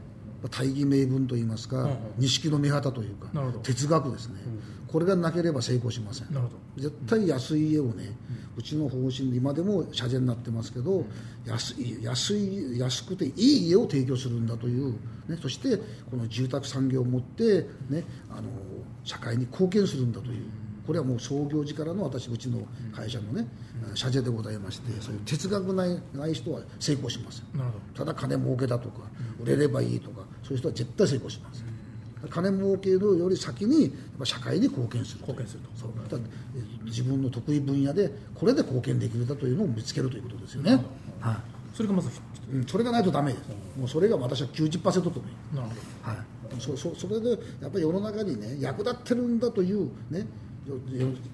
[0.49, 3.29] 大義名分といいますか、錦の御旗というか
[3.63, 4.41] 哲学ですね、
[4.89, 6.33] これがなければ成功しません。
[6.33, 8.17] なるほど絶対安い家をね、
[8.57, 11.05] うちの方針で今でも社税になってますけど、
[11.47, 14.93] 安い安い安くていい家を提供するんだという、
[15.29, 15.77] ね、そして
[16.11, 18.43] この住宅産業を持って、ね、あの
[19.05, 20.45] 社会に貢献するんだという。
[20.87, 22.61] これはもう創業時からの私うちの
[22.95, 23.47] 会社のね、
[23.95, 29.03] 社税でございましてそういう哲学ないない人は成功しませんなるほただ金儲けだとか
[29.41, 31.65] 売れればいいとかそういう人は絶対成功します。
[32.31, 33.93] 金儲けのより先に
[34.25, 35.69] 社会に貢献する貢献すると。
[35.77, 36.21] そう。
[36.85, 40.73] 自分の得意分野でこれで貢献できるんだというのを見つけるということですよね、
[41.21, 41.35] はい。
[41.35, 41.41] ど
[41.75, 43.49] それがまず一うん、それがないとダメです。
[43.79, 46.11] もうそれが私は90%と思いなるほど。
[46.11, 50.27] はい、そそそれでやっぱり世の中にね役立ってるんだというね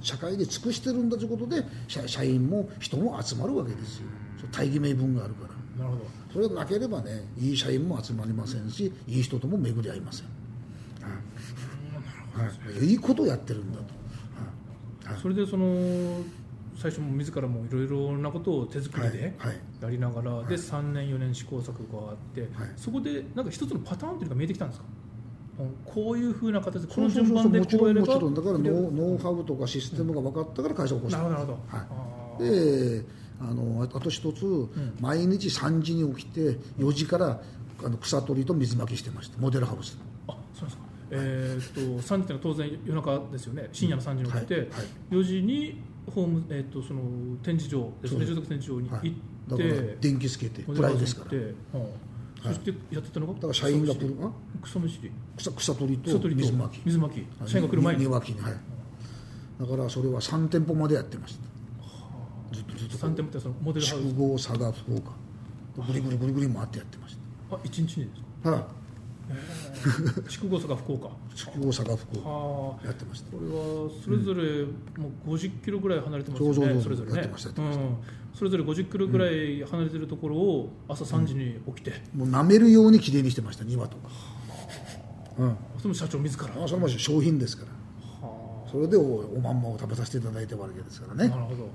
[0.01, 4.07] 社会に尽くしてるんだということで社社員も人も集まるわけですよ。
[4.51, 5.47] 大義名分があるか
[5.79, 5.85] ら。
[5.85, 6.11] なるほど。
[6.33, 10.27] それがなければねいい社員も集まりませんしいい人とも巡り合いません、
[12.37, 12.47] はい。
[12.47, 13.91] はい、いいことをやってるんだと、は
[15.11, 15.13] い。
[15.15, 15.23] はい。
[15.23, 16.23] それでその
[16.77, 19.35] 最初も自らもいろいろなことを手作りで
[19.83, 22.51] やりながら、で3年4年試行錯誤があって、はい。
[22.77, 24.87] そこでなんか一つのパターンというのが見えてきたんですか？
[24.87, 25.00] うん
[25.85, 28.07] こういうふうな形でこの順番でもちろこうやれば。
[28.07, 28.35] んもちろん。
[28.35, 31.59] だからノウノウハウとかシステムが分かったから会社を起こしたなるほど。
[31.69, 32.43] はい。
[32.43, 33.05] で
[33.41, 34.69] あのあと一つ、
[35.01, 37.41] 毎日3時に起きて4時から
[37.85, 39.39] あの草取りと水まきしてました。
[39.39, 39.99] モデルハウス。
[40.29, 40.83] あそうですか。
[41.13, 43.69] えーっと3時っていうのは当然夜中ですよね。
[43.73, 44.63] 深夜の3時に起きて、はい。
[44.63, 44.71] はい。
[45.11, 45.81] 4時に
[46.15, 47.01] ホーム、えーっとその
[47.43, 48.27] 展示場ですね。
[48.27, 49.09] 住宅展示場に行はい。
[49.09, 51.81] って、電気つけてモデルハウス暗いですから
[52.43, 54.17] そしてやってたのがだから社員が来る。
[54.23, 54.31] あ？
[54.63, 55.11] 草むしり。
[55.37, 56.81] 草草取りと水まき。
[56.85, 57.27] 水まき。
[57.47, 58.01] 社員が来る前に。
[58.03, 58.53] 庭木にはい。
[59.61, 62.57] だからそれは3店舗までやってました。
[62.57, 64.03] ずっとずっと3店舗ってそのモデルハウス。
[64.09, 65.13] 筑後佐賀福岡。
[65.87, 67.17] ぐりぐりぐりぐり回ってやってまし
[67.51, 68.65] あ一日にですたはい。
[70.29, 71.11] 筑後 佐賀福岡。
[71.35, 72.29] 筑後佐賀福岡。
[72.29, 72.87] はあ。
[72.87, 73.31] やってました。
[73.37, 74.65] これはそれぞれ
[75.01, 76.83] もう50キロぐらい離れてますよね、そうそうそう。
[76.83, 77.17] それぞれね。
[77.19, 77.85] やってましたやってました。
[77.85, 77.97] うん、
[78.41, 84.09] それぞれ50キロぐらい離れてるところを朝3時に起きて、もう舐めるようにきれいにしてました庭とか。
[85.37, 85.57] うん。
[85.77, 88.27] それも社長自ら、あそれも商品ですから。
[88.27, 91.29] はそれでおおまんまを食べさせていただいたわけですからあね。
[91.29, 91.69] なるほど、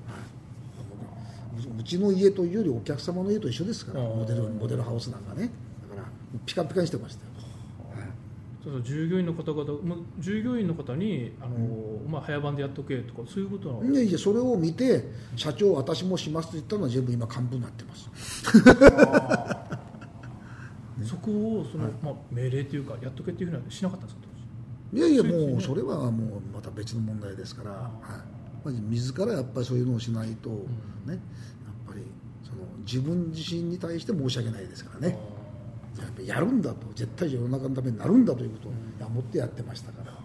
[1.79, 5.51] うちの家というよりお客様の家と一緒ですからモデルモデルハウスなんかね。
[5.87, 6.07] だから
[6.47, 7.34] ピカピカにしてましたよ、はい
[8.65, 13.91] そうそう従業員の方々もう従業員の方にあの、まあ、早番でやっとけとかそういうことなの？
[13.93, 15.03] いやいやそれを見て
[15.35, 18.09] 社長私もしますと言ったのは全部今幹部になってます。
[21.05, 24.25] そこをその、まあ、命令というかやっとけっていうふうにはしなかったんですか？
[24.93, 27.91] いやいやもうそれはもうまた別の問題ですから、は
[28.63, 28.65] い。
[28.65, 30.55] まず自らやっぱりそういうのをしないと、ね。
[31.07, 31.17] やっ
[31.87, 32.01] ぱり
[32.43, 35.17] その自分自身に対して申し訳ないですからね
[36.03, 36.87] やっぱりやるんだと。
[36.95, 40.24] 絶対世の中のためになるんだということを思ってやってましたから、はい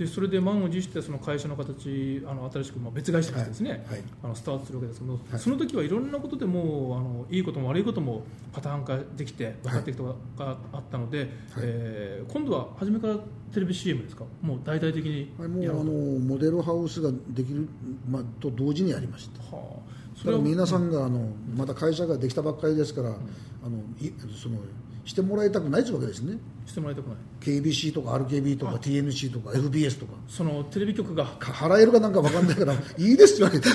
[0.00, 4.02] でそれで満を持してその会社の形あの新しくまあ別会社としてですね、はいはい。
[4.24, 5.38] あのスタートするわけですけど、はい。
[5.38, 13.16] その時はいろんなことでもうあのいいことも悪いこともパターン化できて分かってきたことがあったので、えー今度は初めから
[13.52, 14.24] テレビ CM ですか？
[14.40, 17.68] もう大々的にはいもうあのモデルハウスができる、
[18.08, 19.42] まあ、と同時にやりました。
[19.54, 20.18] はあ。
[20.18, 23.12] それは皆さんがあのまた会社ができたばっかりですから、あ
[23.68, 24.56] のいその
[25.04, 26.38] してもらいたくないというわけですね。
[26.66, 27.16] してもらいたくない。
[27.40, 30.12] KBC とか RKB とか TNC とか FBS とか。
[30.28, 31.24] そのテレビ局が。
[31.38, 33.60] か払えるかなんか分かんないからいいですよね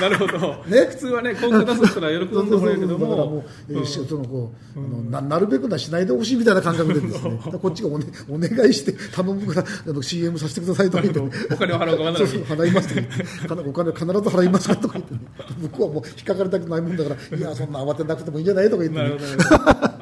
[0.00, 0.86] なるほど、ね。
[0.86, 7.40] 普通はね広告出すったら喜んでもらえるけど だからももう、えーそのこう、あのななるべくなしないでほしいみたいな感覚でですね。
[7.60, 13.06] こっちがお,、ね、お願いして頼むからあの CM させてくださいとか言って、ね、お金を払うか払いますとか言っ
[13.42, 13.48] て。
[13.48, 15.20] かなお金必ず払いますかとか言って、ね、
[15.62, 19.99] 向こうはもう引っかかりたくないもんだからいやそんな慌てなくてもいいんじゃないとか言って、ね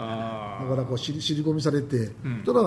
[0.69, 2.13] からこう尻尻込みされて、そし
[2.47, 2.63] たら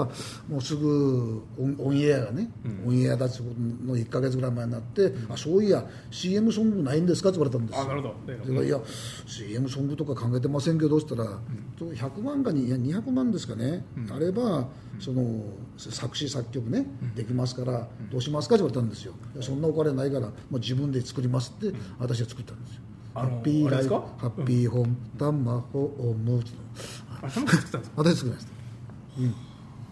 [0.49, 2.49] もうすぐオンオンエアがね、
[2.85, 7.29] オンエアだってことの1か月ぐらい前になって、あそういや CM ソングないんですか？
[7.29, 7.83] って言われたんですよ。
[7.83, 8.61] あなるほど。
[8.61, 8.79] でいや
[9.25, 11.39] CM ソングとか考えてませんけどって言ったら、
[11.79, 14.67] 100万かにいや200万ですかね、あれば
[14.99, 15.43] その
[15.77, 16.85] 作詞作曲ね、
[17.15, 18.55] できますからどうしますか？
[18.55, 19.13] って言われたんですよ。
[19.41, 22.81] そんなお金ないからもう自分で作りますって私は作ったんですよ、
[23.13, 26.41] ハッピーライフハッピーホームタンマホーム
[27.21, 28.03] あれ、田中さん作ったんですか？
[28.03, 28.51] 私作りました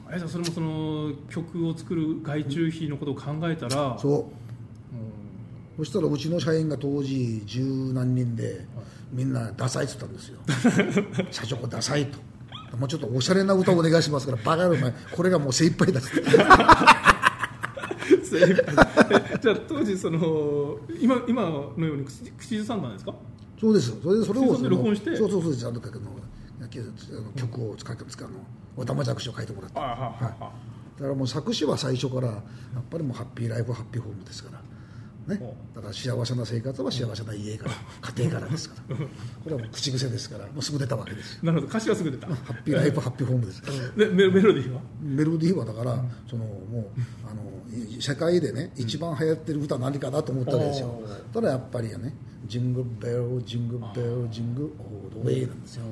[0.08, 4.34] あれじゃあそれもその曲を作る外注費のことを考えたら、そう。
[5.78, 8.66] そしたらうちの社員が当時十何人で
[9.14, 10.40] みんなダサいって言ったんですよ。
[11.32, 12.18] 社長ダサいと。
[12.78, 16.10] もうちょっとおしゃれな歌をお願いしますからバカ野郎お前これがもう精一杯だって
[18.38, 23.14] じゃあ当時その今今のように口口ずさんだんですか？
[23.60, 25.16] そうですそれでそれをそ録音して？
[25.16, 25.68] そうそうそうです。
[25.68, 25.80] あの
[27.36, 28.36] 曲を使って使うの
[28.78, 30.22] おたまじゃくしを書いてもらってはい。
[30.22, 32.42] だからもう作詞は最初からやっ
[32.90, 34.62] ぱりもうハッピーライフハッピーホームですから
[35.30, 35.40] ね。
[35.76, 37.72] だから幸せな生活は幸せな家から
[38.16, 38.98] 家庭からですから。
[38.98, 39.04] こ
[39.46, 41.40] れはもう口癖ですからもうすぐ出たわけです。
[41.44, 41.68] なるほど。
[41.68, 42.28] 歌詞はすぐ出た。
[42.28, 43.62] ハッピーライフハッピーホームです。
[43.96, 44.82] でメメロディーは？
[45.02, 52.16] メロディーはだから、そのもうあのい世界でね一番流行ってる歌は何かなと思ったわけですよ、ただやっぱりね
[52.48, 55.84] 「ジングルベルジングルベルジングルオールウェイ」なんですよ、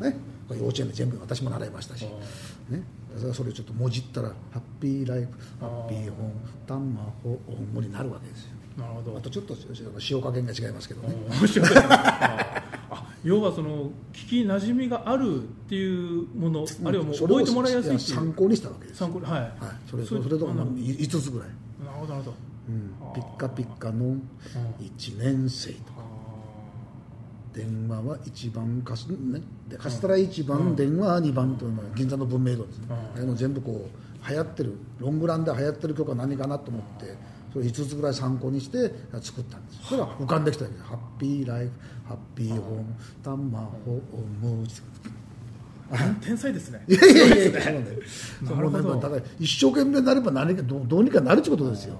[0.00, 0.16] ね、
[0.50, 2.06] 幼稚園で全部私も習いましたし、
[2.68, 2.84] ね、
[3.16, 5.28] だからそれをちょっともじったら「ハッピーライフ
[5.60, 6.32] ハッピーホーム
[6.66, 9.16] タンマホーム」になるわけですよなるほど。
[9.16, 9.54] あとちょっと
[10.10, 11.14] 塩加減が違いますけどね、
[13.22, 18.16] 要はその聞きなじみがあるっていうもの、あるいはもうそれを覚えてもらいやすいっていう。
[18.16, 19.50] 参考にしたわけです、参考にはい、はい、
[19.88, 21.48] それそれとかあの5つぐらい、
[21.84, 22.36] なるほどなるほど。
[22.66, 24.16] うん、ピッカピッカの
[24.80, 26.04] 1年生とか。
[27.54, 33.22] 電話は1番カス,、ね、でカステラ1番、電話は2番というのが銀座の文明堂ですね、うん。
[33.22, 37.14] あの全部こう流行ってるロングランで流行ってる曲は何かなと思って
[37.54, 39.78] それ5つぐらい参考にして作ったんです。
[39.84, 40.76] それが浮かんできたわけ。
[40.76, 41.70] ですハッピーライフ
[42.08, 42.84] ハッピーホーム
[43.22, 44.66] タンマホーム。
[46.20, 46.84] 天才ですね。
[46.88, 51.96] いやいやいやなる一生懸命なれば何かどうどうにかなるってことですよ。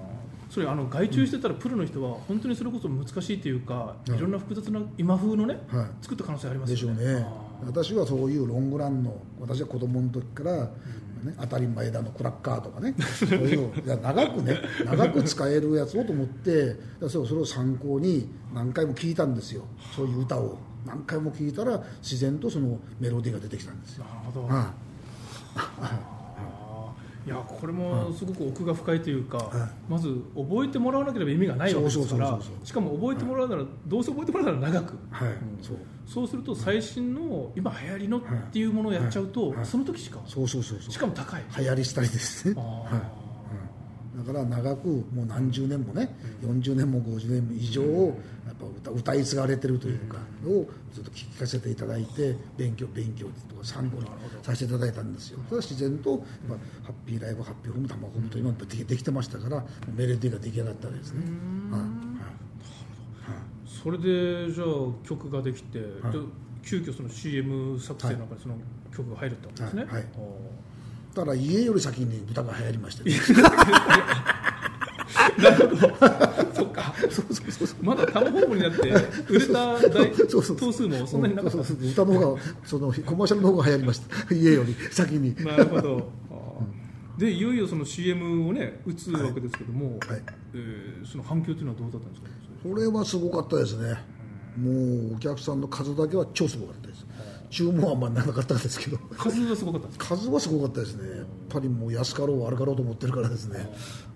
[0.51, 5.87] それあの外注してたらプロの人は本当にそれこそ難しいというか、いろんな複雑な今風のね、はい。
[6.03, 7.27] 作った可能性ありますでしょうね
[7.67, 10.69] 私はそういうロングランの私は子供の時から、ね、
[11.41, 16.77] 当たり前だのクラッカーとかねそういうのいや長くね長く使えるやつをと思って
[17.09, 19.65] それを参考に何回も聞いたんですよ。
[19.95, 20.59] そういう歌を。
[20.87, 24.49] 何回も聞いたら自然とそのメロディーが出てきたんですよ、なるほど、
[27.27, 34.93] いやこれもすごく奥が深いというか、はまず覚えてもらわなければ意味がないわけですからしかも覚えてもらうなら、どうせ覚えてもらうなら長く。
[34.93, 35.77] い、はいそう。
[36.07, 39.57] そうすると最新の今流行りのっていうものをやっちゃうと、はい。
[39.57, 39.67] はい。
[39.67, 40.91] その時しかそうそうそうそう。
[40.93, 41.45] しかも高い。
[41.57, 42.55] 流行りしたりですね。
[42.59, 43.24] あ
[44.17, 54.07] だから長くもう何十年もね、40年も50年も以上をやっぱ歌歌い継がれてるというか、をずっと聞かせていただいて勉強勉強とか参考に
[54.43, 55.41] させていただいたんですよ。
[55.49, 59.65] それは自然とやっぱハッピーライブハッピーホームタマホームと今できできてましたから
[59.97, 61.25] メロディーが出来上がったわけですね、
[61.71, 61.81] はい。
[61.81, 61.91] はい。
[63.67, 64.67] それでじゃあ
[65.05, 66.13] 曲ができて、はい。
[66.13, 66.19] で
[66.63, 68.55] 急遽その CM 作成の中にその
[68.97, 69.93] 曲が入るってことですね、はい。
[69.95, 70.05] はい
[71.15, 73.05] おだから家より先に豚が流行りました
[75.41, 75.95] なるほど。
[76.55, 76.93] そっか。
[77.83, 78.89] まだタウンホームになって
[79.29, 80.57] 売れた大そうそうそう。
[80.57, 81.57] 頭数もそんなになかった。
[81.59, 84.35] そうそう歌の方がそのコマーシャルの方が流行りました。
[84.35, 85.35] 家より先に。
[85.45, 86.11] なるほど。
[87.19, 90.23] でいよいよその CM をね打つわけですけども、はい。
[90.55, 92.29] えーその反響というのはどうだったんですか？
[92.69, 93.97] これはすごかったですね。
[94.59, 94.71] も
[95.13, 96.94] うお客さんの数だけは超すごかったです
[97.55, 98.99] 注文はあんまりなかったんですけど。
[99.17, 100.17] 数がすごかったんですか？
[100.17, 101.19] 数はすごかったですね。
[101.19, 103.73] やっぱりもう安かろう悪かろうと思ってるからですね。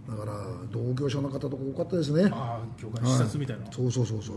[0.08, 0.32] だから
[0.72, 2.28] 同業者の方とか多かったですね。
[2.32, 4.36] ああ業界の視察みたいな、そうそうそうそう。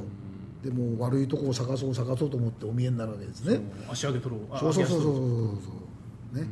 [0.64, 3.62] でも悪いとこを探そう探そうと思ってお見えになるわけですね。
[3.90, 4.46] 足上げ取ろう。
[4.52, 5.16] あそうそうそうそうそう。
[5.16, 5.24] そ
[6.34, 6.48] うね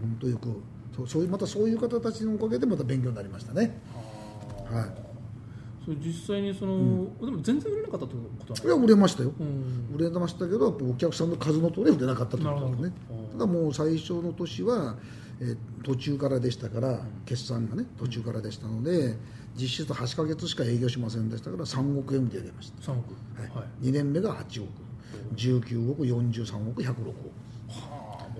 [0.00, 0.48] 本当よく
[0.96, 3.80] そうそういうまたそういう方たちのおかげでまた勉強になりましたね。
[4.66, 5.03] はい
[5.84, 8.66] それ実際にその、でも全然売れなかったってことはない。
[8.66, 9.32] いや売れましたよ。
[9.38, 9.94] うん。
[9.94, 12.92] 売れましたけどお客さんの数の通りは売れなかったということですね
[13.32, 14.96] ただもう最初の年は、
[15.40, 19.16] えー途中からでしたから決算がね途中からでしたので
[19.54, 23.12] 実質8ヶ月しか営業しませんでしたから3億円で売れました、3億。
[23.38, 23.50] はい。
[23.58, 24.70] はい2年目が8億。
[25.36, 27.30] 19億43億106億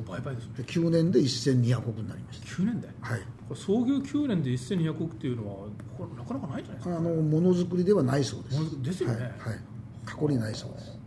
[0.02, 0.52] 倍々ですね。
[0.58, 2.46] で9年で1200億になりました。
[2.46, 3.20] 9年ではい。
[3.48, 5.54] これ創業9年で1200億っていうのは
[5.98, 6.96] これなかなかないじゃないですか。
[6.96, 8.82] あのものづくりではないそうです。
[8.82, 9.14] ですよね。
[9.14, 9.60] はい、はい、
[10.04, 10.98] 過去にないそうです。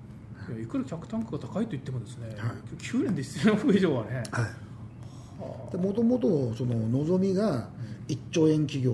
[0.62, 2.38] いくら客単価が高いと言ってもですね、はい。
[2.78, 5.71] 9年で1000億以上はね、はい。
[5.71, 7.69] でもともとその望みが
[8.08, 8.93] 1兆円企業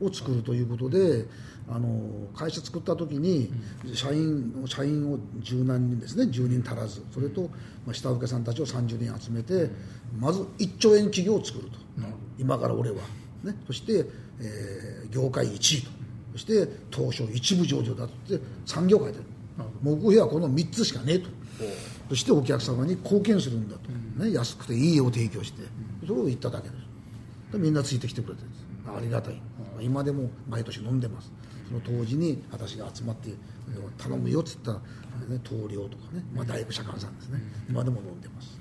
[0.00, 1.26] を作るということで
[1.68, 1.88] あの
[2.36, 3.50] 会社作った時に
[3.94, 7.02] 社員社員を十何人ですね10人足らず。
[7.12, 7.42] それと
[7.86, 9.70] まあ下請けさんたちを30人集めて
[10.18, 11.78] まず1兆円企業を作ると。
[12.38, 12.96] 今から俺は、
[13.44, 14.04] ね、そして、
[14.40, 15.90] えー業界1位と。
[16.32, 19.20] そして東証一部上場だって産業界で
[19.80, 21.30] 目標はこの3つしかねえと。
[22.08, 25.62] そしてお客様に貢献するんだと、ね、安くていい絵を提供して
[26.06, 27.52] それを言っただけです。
[27.52, 28.42] でみんなついてきてくれて
[28.86, 29.40] ありがたい。
[29.80, 31.30] 今でも毎年飲んでます
[31.68, 33.30] その当時に私が集まって
[33.98, 34.80] 頼むよっつった、ね、
[35.42, 37.40] 棟梁とかね、まあ、大工社官さんですね。
[37.68, 38.60] 今でも飲んでます。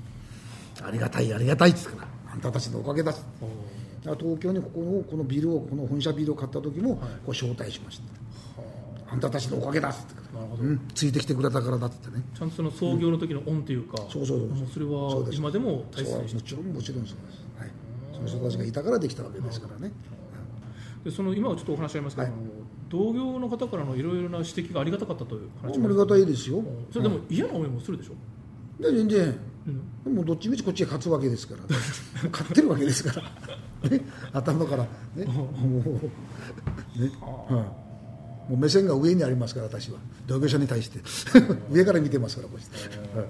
[0.81, 3.25] ありがたいありがたいっつっらあんたたちのおかげだっつって
[4.03, 8.03] 東京にここのこのビルをこの本社ビルを買った時もこう招待しました、
[9.11, 9.15] あ。
[9.15, 12.23] んたたちのおかげだっつってなるほど、うん、ついてきてくれたからだっつってね。
[12.37, 16.35] ちゃんとその創業の時の恩というか、そうそうそうもうそれは今でも大切にして。
[16.35, 17.71] もちろんもちろんそうです、はい、
[18.13, 19.93] その人たちがいたからできたわけですからね、
[21.03, 22.39] でその今はちょっとお話ありますけど、はい
[22.93, 28.13] 同業の方からのいろいろな指摘がありがたかったという話ありがたいですよ、それでも嫌な思いもするでしょ、
[28.84, 29.36] で全然。
[30.06, 30.15] うん。
[30.15, 31.62] もうどっちみちこっちが勝つわけですから。
[32.32, 33.27] 勝ってるわけですから、
[33.89, 34.01] ね、
[34.32, 34.84] 頭から。
[35.15, 35.25] ね。
[35.25, 37.01] もう。
[37.01, 37.77] ね、は
[38.47, 38.51] い。
[38.51, 39.97] もう目線が上にありますから私は。
[40.27, 40.99] 同業者に対して。
[41.71, 43.27] 上から見てますからこうして、はい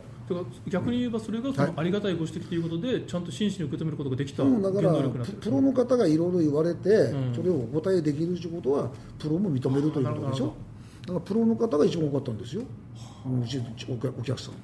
[0.67, 5.37] 逆に言えばそれがそのありがたいご指摘ということでちゃんと真摯に受け止めることができたうん、だから原動力になってる。
[5.39, 7.35] ププロの方がいろいろ言われて、うん。
[7.35, 10.53] それをお答えできるということはプロも認めるということでしょ？
[11.01, 12.61] だからプロの方が一番多かったんですよ。
[12.63, 14.57] うちお客お客さん、うん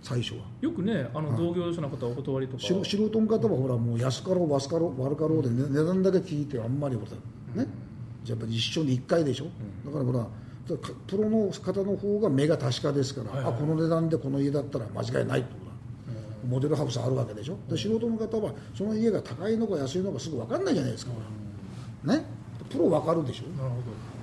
[0.00, 0.40] 最初は。
[0.60, 2.62] よくねあの同業者の方はお断りとか。
[2.62, 7.02] 素素人の方はほらもう安かろう安かろう悪かろうで、ね値段だけ聞いてあんまりほ
[7.54, 7.68] らね？
[8.24, 9.46] じゃあやっぱり一緒に1回でしょ、
[9.84, 10.28] だからほらか
[10.76, 13.54] プロの方の方が目が確かですから、はいはい。
[13.54, 15.48] あこの値段でこの家だったら間違いないと
[16.46, 17.58] モデルハウスあるわけでしょ？
[17.68, 21.12] で素人の方はその家が高いのか安いのかすぐ分かんないじゃないですか、
[22.04, 22.24] ね？
[22.70, 23.48] プロ分かるでしょ？
[23.62, 23.74] なる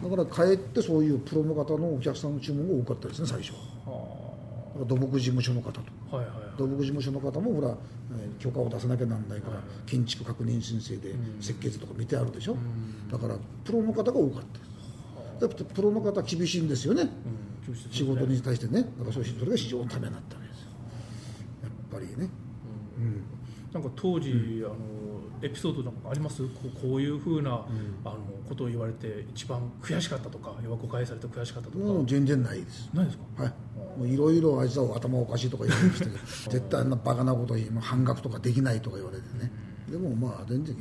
[0.01, 3.53] ほだからかえってそういうプロの方のお客さんの注文が多かったですね最初
[4.87, 5.81] 土木事務所の方と。
[6.15, 6.45] はいはいはい。
[6.57, 7.75] 土木事務所の方もほら、えー
[8.37, 12.57] 許可を出さなきゃなんないから、建築確認申請で設計図とか見てあるでしょ、
[13.09, 14.69] だからプロの方が多かったです
[15.39, 17.03] だってプロの方は厳しいんですよね。
[17.03, 17.05] う
[17.71, 17.75] ん。
[17.91, 18.81] 仕事に対してね。
[18.81, 20.69] だからそれが非常にためになったわけですよ。
[21.63, 22.29] やっぱりね。
[23.73, 24.31] なんか当時、
[24.63, 24.75] あの
[25.41, 26.43] エピソードなんかあります？
[26.43, 27.51] こうこういうふうな、
[28.05, 28.17] あの
[28.47, 32.89] ことを言われて一番悔しかったとか要は誤解されて悔しかったとか、もう全然ないです。
[32.93, 33.43] ないですか？
[33.43, 33.53] はい。
[33.99, 39.51] もういろいろあいつは頭おかしいとか言われましたけど絶対あんなバカなこと言う半額とかできないとか言われてね。
[39.89, 40.75] でもまあ全然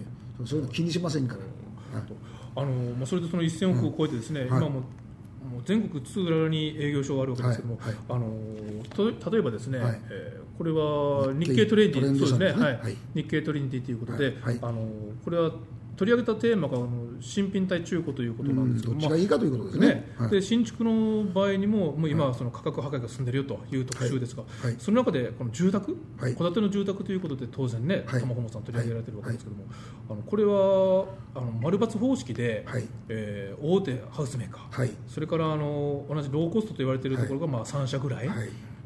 [0.47, 2.09] そういうの気にしませんから、はい
[2.57, 7.93] あのまあ、それでその1000億を超えてですね、今ももう全国津々浦々に営業所があるわけですけども、はい。
[7.93, 7.97] はい。
[8.09, 10.01] あのと例えばですね、はい。
[10.11, 12.77] えーこれは日日経経トレンディンディそうですね、はい。
[12.79, 12.97] はい。
[13.12, 14.37] 日経トレンディということで、はい。
[14.40, 14.59] はい。
[14.62, 14.87] あの
[15.25, 15.51] これは
[15.96, 16.88] 取り上げたテーマがあの
[17.20, 19.87] 新品対中古ということなんですけども、どっちがいいかということですね。
[19.87, 20.12] ね。
[20.16, 20.30] はい。
[20.30, 24.66] で新築の場合にももう今はその価格破壊が進んでいるよという特集ですが、はい。
[24.66, 24.76] はい。
[24.78, 26.35] その中でこの住宅戸、はい。
[26.37, 28.20] 建ての住宅ということで当然ね、はい。
[28.20, 29.64] タマホモさん取り上げられているわけですけども、
[30.11, 32.85] あのこれはあの丸抜方式で、はい。
[33.09, 34.90] えー大手ハウスメーカー、はい。
[35.09, 38.28] それからあの同じローコストと言われているところがまあ3社ぐらい。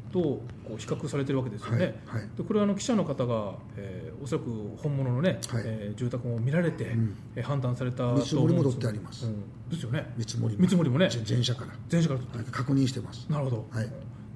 [0.09, 2.29] はいとこう比較されてるわけですよね、はいはい。
[2.37, 5.63] でこれはあの記者の方が、えーおそらく本物の、ねはい。
[5.65, 7.15] えー住宅を見られて、ん。
[7.35, 9.25] えー判断されたと見積もりも取ってあります。
[9.25, 9.69] うん。
[9.69, 10.11] ですよね。
[10.17, 11.09] 見積もり見積もりもね。
[11.09, 11.73] ぜ全社から。
[11.87, 13.27] 全社から確認してます。
[13.29, 13.89] なるほど、はい。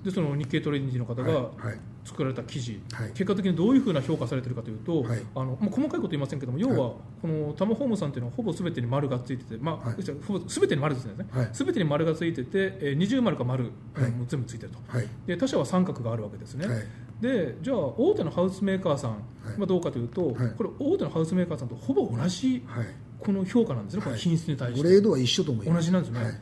[0.04, 1.68] でその日経トレンディの方がはい。
[1.68, 3.10] はい作られた記事、はい。
[3.10, 5.22] 結果的にどういうふうな評価されているかというと、はい。
[5.36, 6.76] あのもう細かいこと言いませんけども要は、
[7.22, 9.96] このタマホームさんというのはほぼすべてに丸がついてて、まあはい。
[10.28, 11.14] ほぼすべてに丸ですね。
[11.32, 11.50] はい。
[11.54, 14.04] すべ、てに丸がついてて、えー二重丸か丸、はい。
[14.06, 14.80] うん全部ついてると。
[14.88, 15.08] はい。
[15.26, 16.86] で他社は三角があるわけですね、はい。
[17.22, 19.24] でじゃあ大手のハウスメーカーさん
[19.60, 20.36] はどうかというと、はい。
[20.58, 22.88] これ大手のハウスメーカーさんとほぼ同じはい。
[23.20, 24.20] この評価なんですね、このはい。
[24.20, 25.76] 品質に対して、グレードは一緒と思います。
[25.78, 26.42] 同じなんですね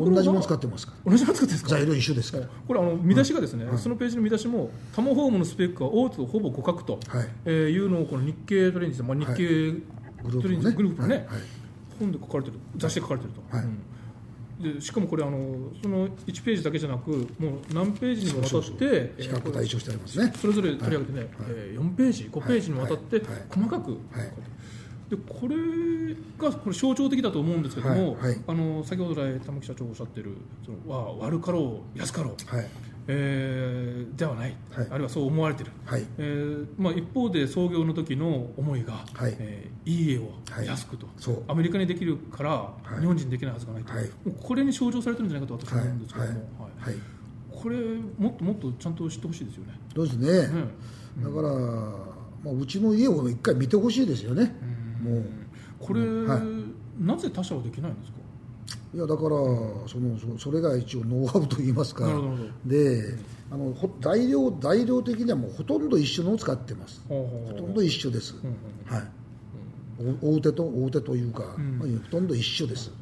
[0.00, 1.10] 同じもの使ってますから。
[1.12, 1.68] 同じもの使ってるんですか？
[1.70, 2.46] 材料一緒ですから。
[2.66, 3.78] これあの見出しがですね、はい。
[3.78, 7.28] そのページの見出しもタモホームのスペックは大手とほぼ互角と、はい。
[7.44, 9.34] えーいうのをこの日経トレンディさん、まあ、日経
[10.40, 11.26] トレンディグループのね、はい。
[11.26, 11.40] はい。
[11.98, 13.66] 本で書かれてる雑誌で書かれてると、はい。
[13.66, 13.78] うん。
[14.74, 20.32] でしかもこれあのその1ページだけじゃなくもう何ページにもわたって比較対象してありますね。
[20.40, 23.26] それぞれ取り上げてね、えー4ページ5ページにわたってはい。
[23.26, 23.42] はい。
[23.50, 23.98] 細かく、はい
[25.12, 25.56] でこれ
[26.38, 28.40] がこれ象徴的だと思うんですけども、はいはい。
[28.46, 32.66] あの先ほど来玉木社長がおっしゃってるそのわ悪かろう安かろう、はい。
[33.08, 34.86] えーではない、はい。
[34.90, 36.06] あるいはそう思われてる、はい。
[36.16, 39.36] えーまあ、一方で創業の時の思いが、はい。
[39.38, 40.66] えーいい家をはい。
[40.66, 41.44] 安くと、そう。
[41.46, 43.00] アメリカにできるからい。
[43.00, 44.04] 日本人にできないはずがないと、はい。
[44.06, 45.88] もうこれに象徴されてるんじゃないかと私ははい。
[45.88, 46.40] 思うんですけども、はい。
[46.78, 46.94] はい。
[47.50, 47.76] これ
[48.18, 49.74] もっともっとちゃんと知ってほしいですよね。
[49.94, 50.48] そうですね。
[50.48, 50.64] ね
[51.22, 54.54] だから、まあ、うちの家を一回見てほしいですよね
[55.02, 55.24] もう
[55.78, 56.40] これ、は
[56.98, 58.18] なぜ他社はできないんですか？
[58.94, 62.06] いやだからそのそそれが一応ノウハウといいますか。
[62.66, 63.16] で
[63.50, 67.02] あのほ材料材料的にはもうほとんど一緒のを使ってます。
[67.08, 68.56] ほとんど一緒です、うんうん
[68.94, 70.18] はい。
[70.22, 71.78] お大手と大手というか、ん。
[71.78, 72.92] まあほとんど一緒です。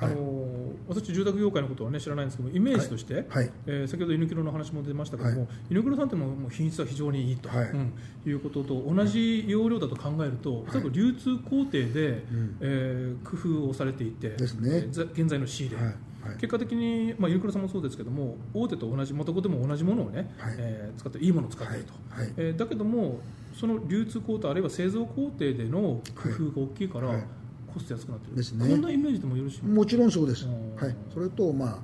[0.00, 0.37] あのー
[0.86, 3.50] 私、住宅業界のことは、ね、知らないんですけどイメージとして、はい。
[3.66, 5.96] えー先ほど犬黒の話も出ましたけども、はい。
[5.96, 7.70] さんってもう品質は非常にいいと、はい。
[7.70, 7.94] うん
[8.26, 12.56] いうことと同じ容量だと考えると、例えば流通工程で、ん。
[12.60, 15.94] えー工夫をされていて、現在の仕入れ、はい。
[16.20, 16.36] はい。
[16.36, 20.54] 結果的に、まあ、犬黒さんもそうですけども大手と同じ元々でも同じものをね、はい。
[20.58, 22.26] えー使っていいものを使っていると、はい。
[22.26, 22.34] はい。
[22.36, 23.20] えーだけども
[23.54, 27.24] その流通工程あるいは製造工程での工夫が大きいから、はい
[27.72, 28.36] コスト安くなってる。
[28.36, 28.68] ですね。
[28.68, 30.74] こんなイメージでもよろしいもちろんそうです、うん。
[30.76, 31.78] はい、それと、まあ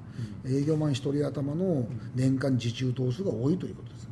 [0.47, 4.11] 営業マン一人頭の年間受注頭数が多いということですね、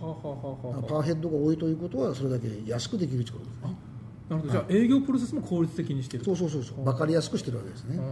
[0.00, 3.76] はあはあはあはあパーヘッドが多いということはそれだけ安くできるということですね。
[4.28, 6.84] なるほど、じゃあ営業プロセスも効率的にしているそうそうそうそう。
[6.84, 8.04] 分かりやすくしてるわけですね、は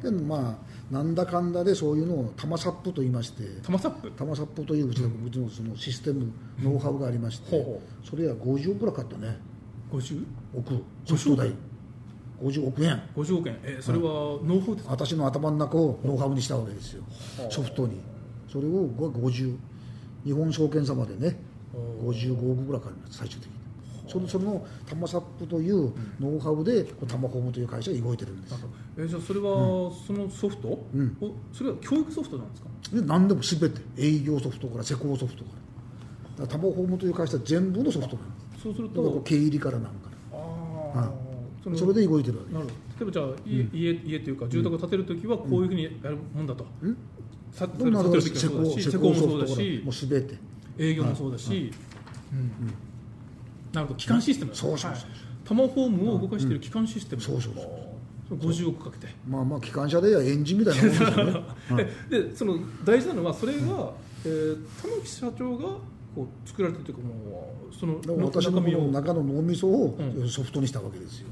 [0.00, 3.44] い、でもまあなんだかんだでそういうのをタマサップと言いまして。
[3.62, 4.10] タマサップ？
[4.12, 9.38] タマサップといううちの,、うちのそのシステムノウハウがありまして、ほうほそれは50億ぐらいかかったね。
[9.92, 10.24] 50
[10.56, 10.84] 億。
[11.04, 11.52] ソフト代
[12.42, 13.02] 50億円。
[13.16, 13.58] 50億円。
[13.62, 14.04] えそれは
[14.42, 17.02] ノウハウですか、私の頭の中をノウハウにしたわけですよ。
[17.38, 18.00] はあソフトに。
[18.48, 19.56] それを50
[20.24, 21.36] 日本証券様でね
[22.02, 23.52] 55億ぐらいかかります最終的に。
[24.08, 28.54] そのそのタマサップというノウハウでタマホームという会社が動いてるんです。
[28.98, 29.46] えじゃあそれは、
[30.04, 31.16] そのソフト、うん。
[31.20, 32.68] おそれは教育ソフトなんですか？
[32.96, 33.80] で何でも全て。
[33.96, 35.50] 営業ソフトから施工ソフトか
[36.40, 36.46] ら。
[36.48, 38.62] タマホームという会社は全部のソフトなんです。
[38.64, 39.90] そうすると経理からなんか
[40.32, 41.12] あはあ、
[41.62, 42.52] そのそれで動いてるわけ。
[42.52, 42.74] なるほど。
[42.74, 46.96] 例えばじゃあ家,、家家というか住宅を建てるときはこういうふうにやるもんだと、ん。
[47.52, 50.34] さどんな建てる時もそうだし施施工もそうだしもう全て。
[50.78, 51.72] 営業もそうだし、
[52.32, 52.74] うん
[53.72, 54.54] なるほど基幹システム。
[54.54, 54.90] そうそうそう。
[54.92, 55.00] はい。
[55.44, 57.64] タマホームを動かしている基幹システム、そうそうそう。
[58.28, 61.86] そう50億かけて、まあまあ機関車ではエンジンみたいなもんですよね。
[62.10, 63.92] ででその大事なのはそれが、
[64.24, 65.76] えー玉木社長が
[66.14, 71.28] こう作られてるというかもうその私のこ中の中の脳みそをうソフトにしたわけですよ、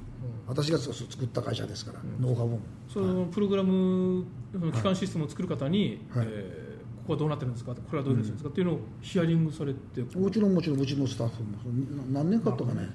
[0.47, 2.61] 私がそうそう作った会社ですから、ノウハウも
[2.93, 6.27] そのプログラムその基幹システムを作る方に、はい。
[6.29, 6.69] えー
[7.09, 11.57] ここはどうなってるんですかこれはどういうふうにするんですか、っていうのをヒアリングされてもちろんもちろんうちのスタッフも
[12.13, 12.91] 何年かかったかね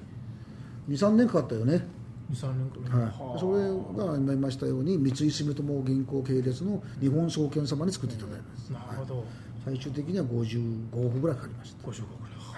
[0.88, 1.84] 23年かかったよね、
[2.30, 9.24] 23年くらい、はい、それが今言いましたように三井住友銀行系列の日本証券様に作っていただいたんです、なるほど、
[9.64, 11.88] 最終的には55億ぐらいかかりました。
[11.88, 12.02] 55く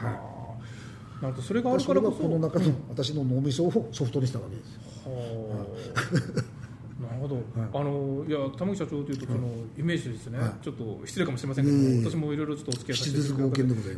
[0.05, 0.15] らい、はい。
[0.15, 2.17] はあなるほどそれがあるからこそ。
[2.17, 4.81] がこの中の私の脳みそをソフトにしたわけですよ。
[5.07, 5.65] は
[6.43, 6.56] あ
[7.01, 7.43] なるほど、
[7.75, 10.51] あのいや玉木社長というとその、イメージですね、はい。
[10.63, 12.05] ちょっと失礼かもしれませんけどえいえ。
[12.05, 13.89] 私もいろいろちょっとお付き合いさせていいます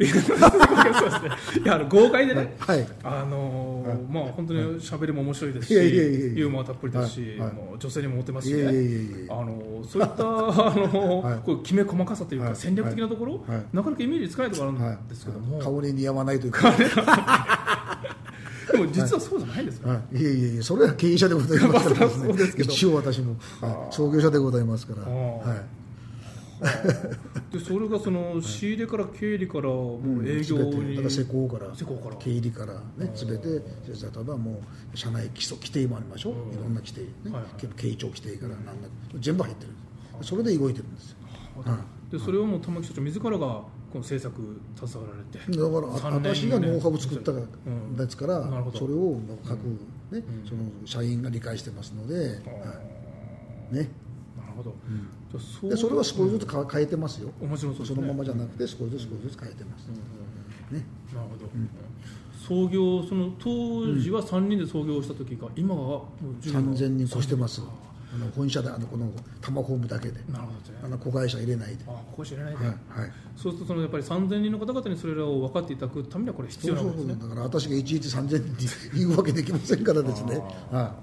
[0.84, 2.86] やそうですねいやあの豪快でね、はい。
[3.05, 7.38] あのーまあ本当に喋りも面白いですし、ユーモアたっぷりですし、はい。
[7.38, 7.53] はい。
[7.53, 8.64] もう女性にもモテますしね。
[9.30, 11.38] あのそういったあの、はい。
[11.44, 12.57] こうきめ細かさというか、はい。
[12.57, 13.64] 戦略的なところ、はい。
[13.72, 16.72] なかなかイメージつかないところあるはんですけども、い、顔に似合わないというか、
[18.72, 20.18] でも実はそうじゃないんですよ、はい、い。
[20.18, 22.72] えいえいえそれは経営者でございますから まあそうですけど。
[22.72, 30.94] 一応私も、はい、創業者でございますから、はい、 でそれがその仕入れから経理からもう営業に、全て。
[30.96, 32.16] だから施工から施工から。
[32.16, 33.48] 経理からねすべて。
[33.48, 34.60] 例えばも
[34.94, 36.52] う社内基礎規定もありましょう、うん。
[36.52, 37.08] いろんな規定、ね。
[37.26, 37.44] はいはい。
[37.76, 38.88] 経長規定からなんだ
[39.20, 39.72] 全部入ってる
[40.22, 41.16] それで動いてるんですよ。
[42.10, 43.62] でそれをもう玉木社長自らが
[43.93, 45.39] この制作携わられて。
[45.39, 47.36] だから私がノウハウを作ったう
[47.70, 47.97] ん。
[47.97, 48.78] ですから、なるほど。
[48.78, 49.59] それを各、
[50.11, 52.99] ねその社員が理解してますので、はい。
[53.70, 53.89] ね、
[54.36, 54.74] なるほど、
[55.66, 57.97] うでそれは少しずつか変えてますよ、もちろんそうですね。
[57.97, 59.89] そのままじゃなくて少しずつ少しずつ変えてます、
[60.70, 61.51] ね、なるほど、
[62.39, 67.61] 創業その当時は3人で創業した時が今はもう10 3000人越してます
[68.14, 70.20] あの本社であのこのタマホームだけで。
[70.32, 70.78] なるほどね。
[70.82, 72.72] あの子会社入れないで、あここ知らないで、はいは
[73.06, 80.38] い、そうするとそのやっぱり3000人の方々にそれらを分かっていただくためにはこれ必そうそう要なわけですねそうだから私がいちいち3000人に言うわけできませんからですね
[80.70, 80.94] は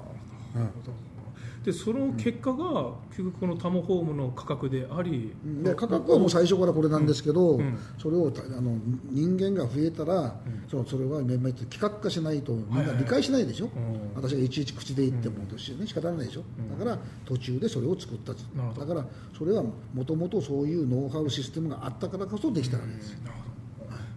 [1.66, 7.76] でその結果が結局このタモホームの価格であり、いで価格はもう最初からこれなんですけど、うん。
[7.97, 8.78] それをたあの
[9.09, 10.36] 人間が増えたら、
[10.70, 14.11] そのそれはめめ企画化しないとみんな理解しないでしょ、うん。
[14.16, 15.88] 私がいちいち口で言ってもですよね。
[15.88, 16.43] 仕方ないでしょ、
[16.78, 19.05] だから途中でそれを作っただから
[19.36, 19.63] それは
[19.93, 23.55] もともとそういうノウハウシステムがあったからこそできたわけですよ、なるほど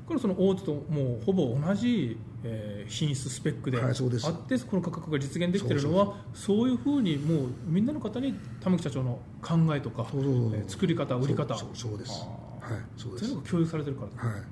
[0.08, 4.66] これその大手ともうほぼ同じ、えー品質スペックであはいって、そうです。
[4.66, 10.06] この価格が実現できているのはそういうふうにもうみんなの方に玉木社長の考えとか
[10.66, 11.54] 作り方売り方。
[11.74, 12.24] そうです。
[12.24, 13.26] あはいそうです。
[13.26, 14.30] 全部共有されてるから。
[14.30, 14.42] はい。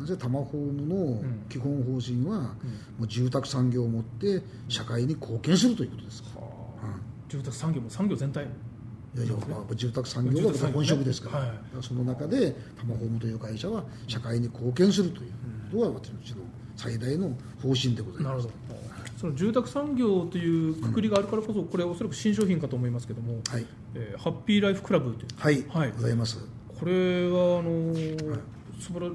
[0.00, 2.54] なぜタマホームのん基本方針は、
[2.98, 6.28] もう住宅産業を持って社会に貢献するということですか。
[6.40, 6.46] ら、
[7.28, 8.46] 住宅産業も産業全体
[9.16, 11.50] いやいや、まあ、住宅産業が住宅産業ね本職ですから,、はい。
[11.82, 15.30] その中でタマホームという会社は社会に貢献するという
[15.72, 16.42] ことが私の
[16.76, 18.22] 最大の方針でございます。
[18.22, 18.50] なるほど。
[19.20, 23.66] その住宅産業というくくりがあるからこそ、これおそらく新商品かと思いますけども、はい。
[23.94, 25.28] えーハッピーライフクラブという。
[25.36, 25.92] はい、はい。
[25.92, 26.38] ございます。
[26.78, 29.10] これはあの素晴ら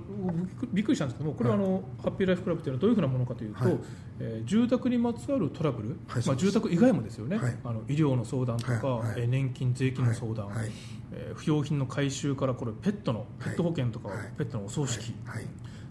[0.73, 3.77] びっくりしたんですけどもこれはあの、ハッピーライフクラブというのはどういうふうなものかというと、はい。
[4.19, 6.45] えー住宅にまつわるトラブル、まあ、はいそうです。
[6.47, 7.57] 住宅以外もですよね、はい。
[7.63, 9.27] あの医療の相談とか、はい。
[9.27, 10.57] 年金、税金の相談、はい。
[10.57, 10.71] はい。
[11.11, 14.17] えー不要品の回収からこれペットのペット保険とか、はい。
[14.37, 15.43] ペットのお葬式、はい。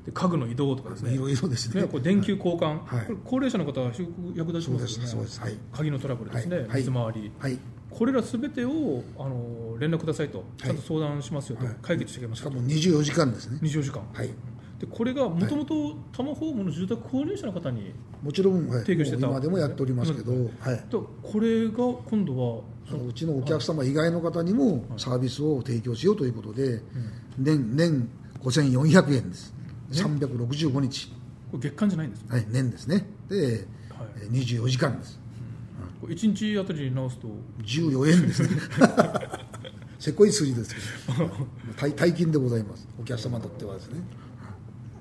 [0.05, 1.15] で家具の移動とかですね。
[1.15, 1.17] い。
[1.17, 1.83] ろいろですね。
[1.83, 3.07] ね、これ電球交換、はい。
[3.07, 3.91] これ高齢者の方は
[4.35, 4.89] 役立ちますよね。
[4.89, 5.11] そうです。
[5.11, 5.41] そうです。
[5.41, 5.59] はい。
[5.73, 6.69] 鍵のトラブルですね、はい。
[6.69, 6.81] はい。
[6.81, 7.59] 水回り、はい
[7.97, 11.77] これらすべてをあの連絡くださいと、ちゃんと相談しますよと、はい。
[11.81, 13.59] 解決していきますよと、しかも24時間ですね。
[13.63, 14.29] 24時間、はい。
[14.81, 19.29] でこれがもともとタマホームの住宅購入者の方に、もちろん、はい、提供してた。
[19.29, 26.83] 今でもやっておりますけど、はい、とこれが今度はそのうちのお客様以外の方にもサービスを提供しようということで、
[27.39, 28.09] 年年
[28.43, 29.55] 5400円です、
[29.93, 31.13] 365日、
[31.53, 33.55] これ月間じゃないんですよ、はい、年ですね、で、はい。
[34.17, 35.21] えー24時間です、
[36.05, 37.29] これ1日あたりに直すと、
[37.63, 38.49] 14円ですね、
[39.99, 40.81] せこい数字ですけ
[41.25, 41.31] ど、
[41.81, 44.03] 大大金でございます、お客様にとってはですね。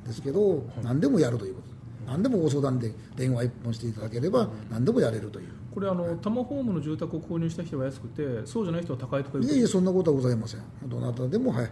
[0.07, 5.47] ですけど、何でもやるということ、何でもご相談で電話一本していただければ、何でもやれるという。
[5.73, 10.61] これあの、タマホームの住宅を購入した人は安くて、そうじゃない人は高いとかいえいえ、そんなことはございません。
[10.85, 11.69] どなたでも、はい。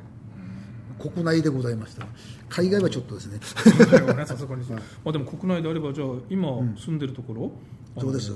[1.00, 2.06] 国内でございました。
[2.50, 3.40] 海外はちょっとですね。
[5.06, 7.54] まあ、でも国内であれば、じゃあ、今住んでるところ、
[7.98, 8.32] そうです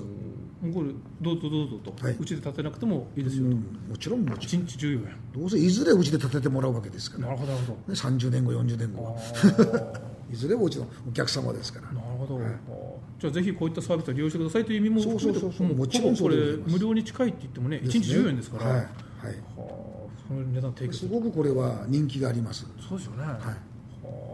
[0.65, 0.89] あのこれ
[1.21, 3.55] どうぞどうぞと、はいうちで建てなくてもいいですよと、うん
[3.89, 4.65] もちろん、もちろん。
[4.65, 7.23] 1日14円、どうせいずれうちで建ててもらうわけですから。
[7.23, 7.93] ね、なるほど、なるほど。
[7.93, 9.15] 30年後、40年後は。
[9.15, 11.93] あ いずれもうちのお客様ですからー。
[11.93, 16.35] なるほど、あーじゃあぜひこういったサービスを利用してくださいという意味も含めてそうそうそうそうもちろんこれ
[16.67, 18.75] 無料に近いって言ってもね1ですね日14円ですから、はい。
[18.75, 18.85] はい。
[18.85, 18.89] は
[19.57, 19.95] あ
[20.27, 22.65] その値段提供すごくこれは人気があります。
[22.79, 23.74] そうですよね、はい。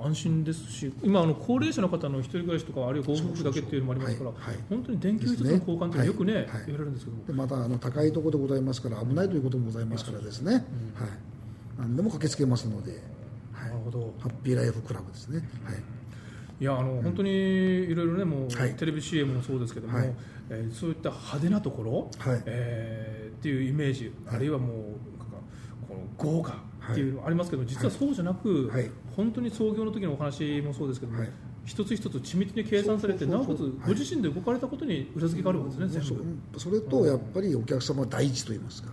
[0.02, 4.32] はあ安心ですし今あの高齢者の方の一人暮らしとかあるいはご夫婦だけっていうのもありますから
[4.70, 10.64] 本当に電球一つの交換ってよくね言われるんですけどまたあの高いところでございますから危ないということもございますからですね、はい、
[11.80, 12.92] 何でも駆けつけますので、
[13.54, 14.14] は、ないるほど。
[14.20, 15.76] ハッピーライフクラブですね、はい、
[16.60, 18.76] いやあの、本当にいろいろねもう、はい。
[18.76, 20.14] テレビ CM もそうですけども、はい。
[20.50, 22.44] えーそういった派手なところ、はい。
[22.46, 24.68] えーっていうイメージ、あるいはもう
[26.18, 26.58] 豪華
[26.92, 28.90] っていうのありますけど、実はそうじゃなく、はい。
[29.16, 31.30] 本当に創業の時のお話もそうですけども、はい。
[31.64, 36.60] 一つ一つ緻密に計算されてなおかつご自身で動かれたことに裏付けがあるわけですね、全部。
[36.60, 38.90] それとやっぱりお客様第一と言いますか、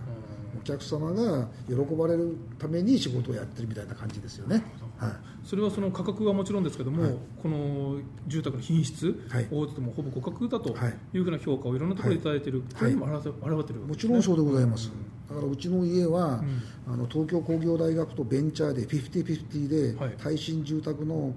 [0.61, 4.63] お客様が喜ばれるために仕事をやってるみたいな感じですよね、
[4.99, 5.11] はい、
[5.43, 7.97] それはその価格はもちろんですけども、はい、この
[8.27, 10.75] 住宅の品質、はい、大手ともほぼ互角だと
[11.13, 11.19] い。
[11.19, 14.91] うふうな評価をいろんなところでいただいている、はい、はい、表れてる、ね、もちろんそうでございます、
[15.29, 16.43] だからうちの家は、
[16.87, 21.33] うん、あの東京工業大学とベンチャーで50-50で、耐震住宅の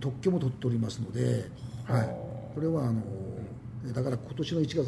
[0.00, 1.50] 特許も取っておりますので、
[1.84, 2.06] はい、
[2.54, 3.02] これはあの
[3.92, 4.84] だから今年の1月だっ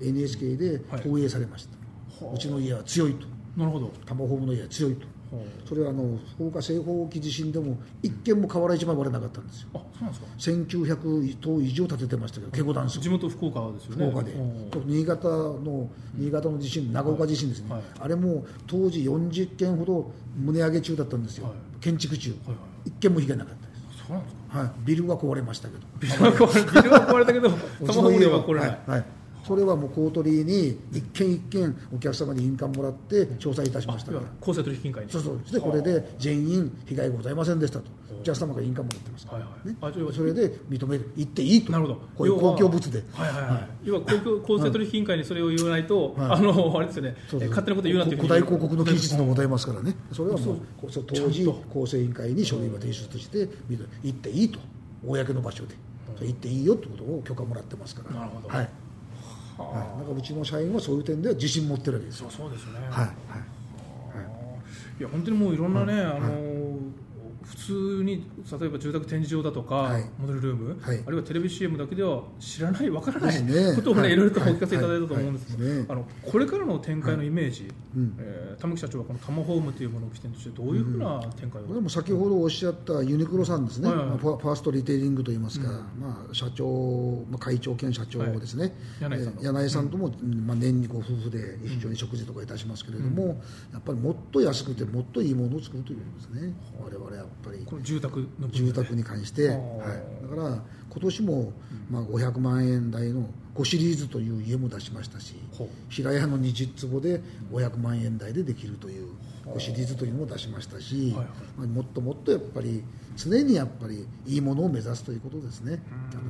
[0.00, 3.26] け NHK で放映されました、うちの家は強いと。
[3.56, 3.90] なるほど。
[4.04, 5.06] タマホームの家は強いと
[5.68, 10.26] それはあの放火西方沖地震でも一件も瓦一枚割れなかったんですよ、あそうなんですか。
[10.38, 14.10] 1900棟以上建ててましたけど、ケゴダンス地元福岡ですよね。
[14.10, 14.32] 福岡で、
[14.86, 20.12] 新潟の新潟の地震、長岡地震ですね、はい、あれも当時40件ほど
[20.44, 24.06] 棟上げ中だったんですよ、はい、建築中、はいはい、一件も被害なかったです。
[24.06, 24.58] そうなんですか。
[24.58, 25.80] はい、ビルは壊れましたけど。
[25.98, 27.50] ビルは壊れたけど
[27.86, 28.90] 玉ホームは壊れない、はい。
[28.90, 29.04] はい
[29.46, 34.24] それはもう公取に一件一件お客様に印鑑もらって調査いたしましたから。
[34.40, 35.12] 公正取引委員会に。
[35.12, 35.40] そうそう。
[35.52, 37.84] でこれで全員被害ございませんでしたと。
[38.20, 39.48] お客様が印鑑もらってますから、はい
[39.84, 39.96] はい。
[40.08, 41.12] ね、それで認める。
[41.16, 41.70] 言っていいと。
[41.70, 41.94] なるほど。
[42.16, 47.14] こういう公共物で、はいはいはい、要は公共公正取引委員会にそれを言わないと、はい、あのあれですよね。
[47.30, 47.48] そうそう。
[47.50, 49.94] 勝手なこと言うなって古代広告の記述のございますからね。
[50.12, 50.58] それはもう
[51.06, 53.48] 当時公正委員会に書類は提出して
[54.02, 54.58] 言っていいと。
[55.04, 55.76] 公の場所で。
[56.20, 58.20] 言っていいよってことを許可もらってますから。
[58.20, 58.68] なるほど、はい
[59.58, 62.30] はい、なんかうちの社員はそういう点では自信持ってるわけですよ。
[62.30, 62.80] そうですよね。
[62.90, 63.14] はい、はい、
[64.98, 65.02] い。
[65.02, 66.65] や本当にもういろんなね、あの
[67.46, 68.26] 普通に
[68.60, 90.08] 例えば住宅展示場だとか、はい、モデルルーム、はい、あるいはテレビ CM だけでは知らないわからない、ね、ことをね、はい、いろいろとお聞かせいただいたと思うんですけど、あのこれからの展開のイメージ、うん、えー、玉木社長はこのタマホームというものを起点としてどういうふうな展開を、うん、でも先ほどおっしゃったユニクロさんですね、はいはいはい、ファーストリテイリングといいますか、うん、まあ、社長、まあ、会長兼社長ですね、はい、柳井さんとも、
[90.46, 93.40] まあ、年にこう夫婦で一緒に食事とかいたしますけれども、
[93.72, 96.54] やっぱりもっと安くてもっといいものを作るということですね。
[96.80, 97.58] 我々やっぱり。
[97.64, 99.58] この住宅の住宅に関して、はい、
[100.30, 101.52] だから今年も
[101.90, 105.34] まあ500万円台の5シリーズという家も出しましたし
[105.88, 109.08] 平屋の20坪で500万円台でできるという
[109.46, 111.14] 5シリーズというのも出しましたし、
[111.56, 112.82] まあ、もっともっとやっぱり
[113.16, 115.80] 常にやっぱりいいものを目指すということですね。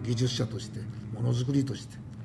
[0.04, 0.80] 技術者として
[1.12, 2.15] ものづくりとして、はいはい、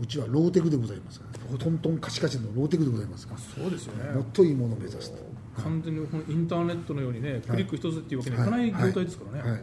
[0.00, 3.40] うちはローテクでございますからトントンカチカチのローテクでございますから。
[3.40, 4.12] そうですよね。
[4.12, 5.18] もっといいものを目指すと。
[5.62, 9.50] 完全にインターネットのようにね、クリック一つっていうわけにいかない業態ですからね。
[9.50, 9.60] はい。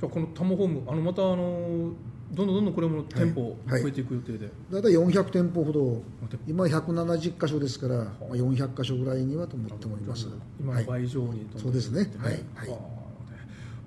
[0.00, 1.92] じゃあこのタモホームあのまたあの
[2.32, 6.02] どんどんどんどんこれも店舗増えていく予定で、大体400店舗ほど
[6.46, 10.28] 今170箇所ですから、まあ、400箇所ぐらいにはと思っております。
[10.60, 12.12] 今の倍以上に、そうですね。
[12.18, 12.68] はい、はい。
[12.68, 12.97] わ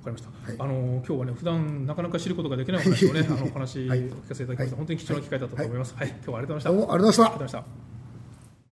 [0.04, 6.08] かりました、はい、あの今日はね普段なかなか知ることができない話をねあのお話お聞かせいただきました、本当に貴重な機会だったと思います、はい。
[6.08, 6.94] 今日はありがとうございました。
[6.94, 7.91] ありがとうございました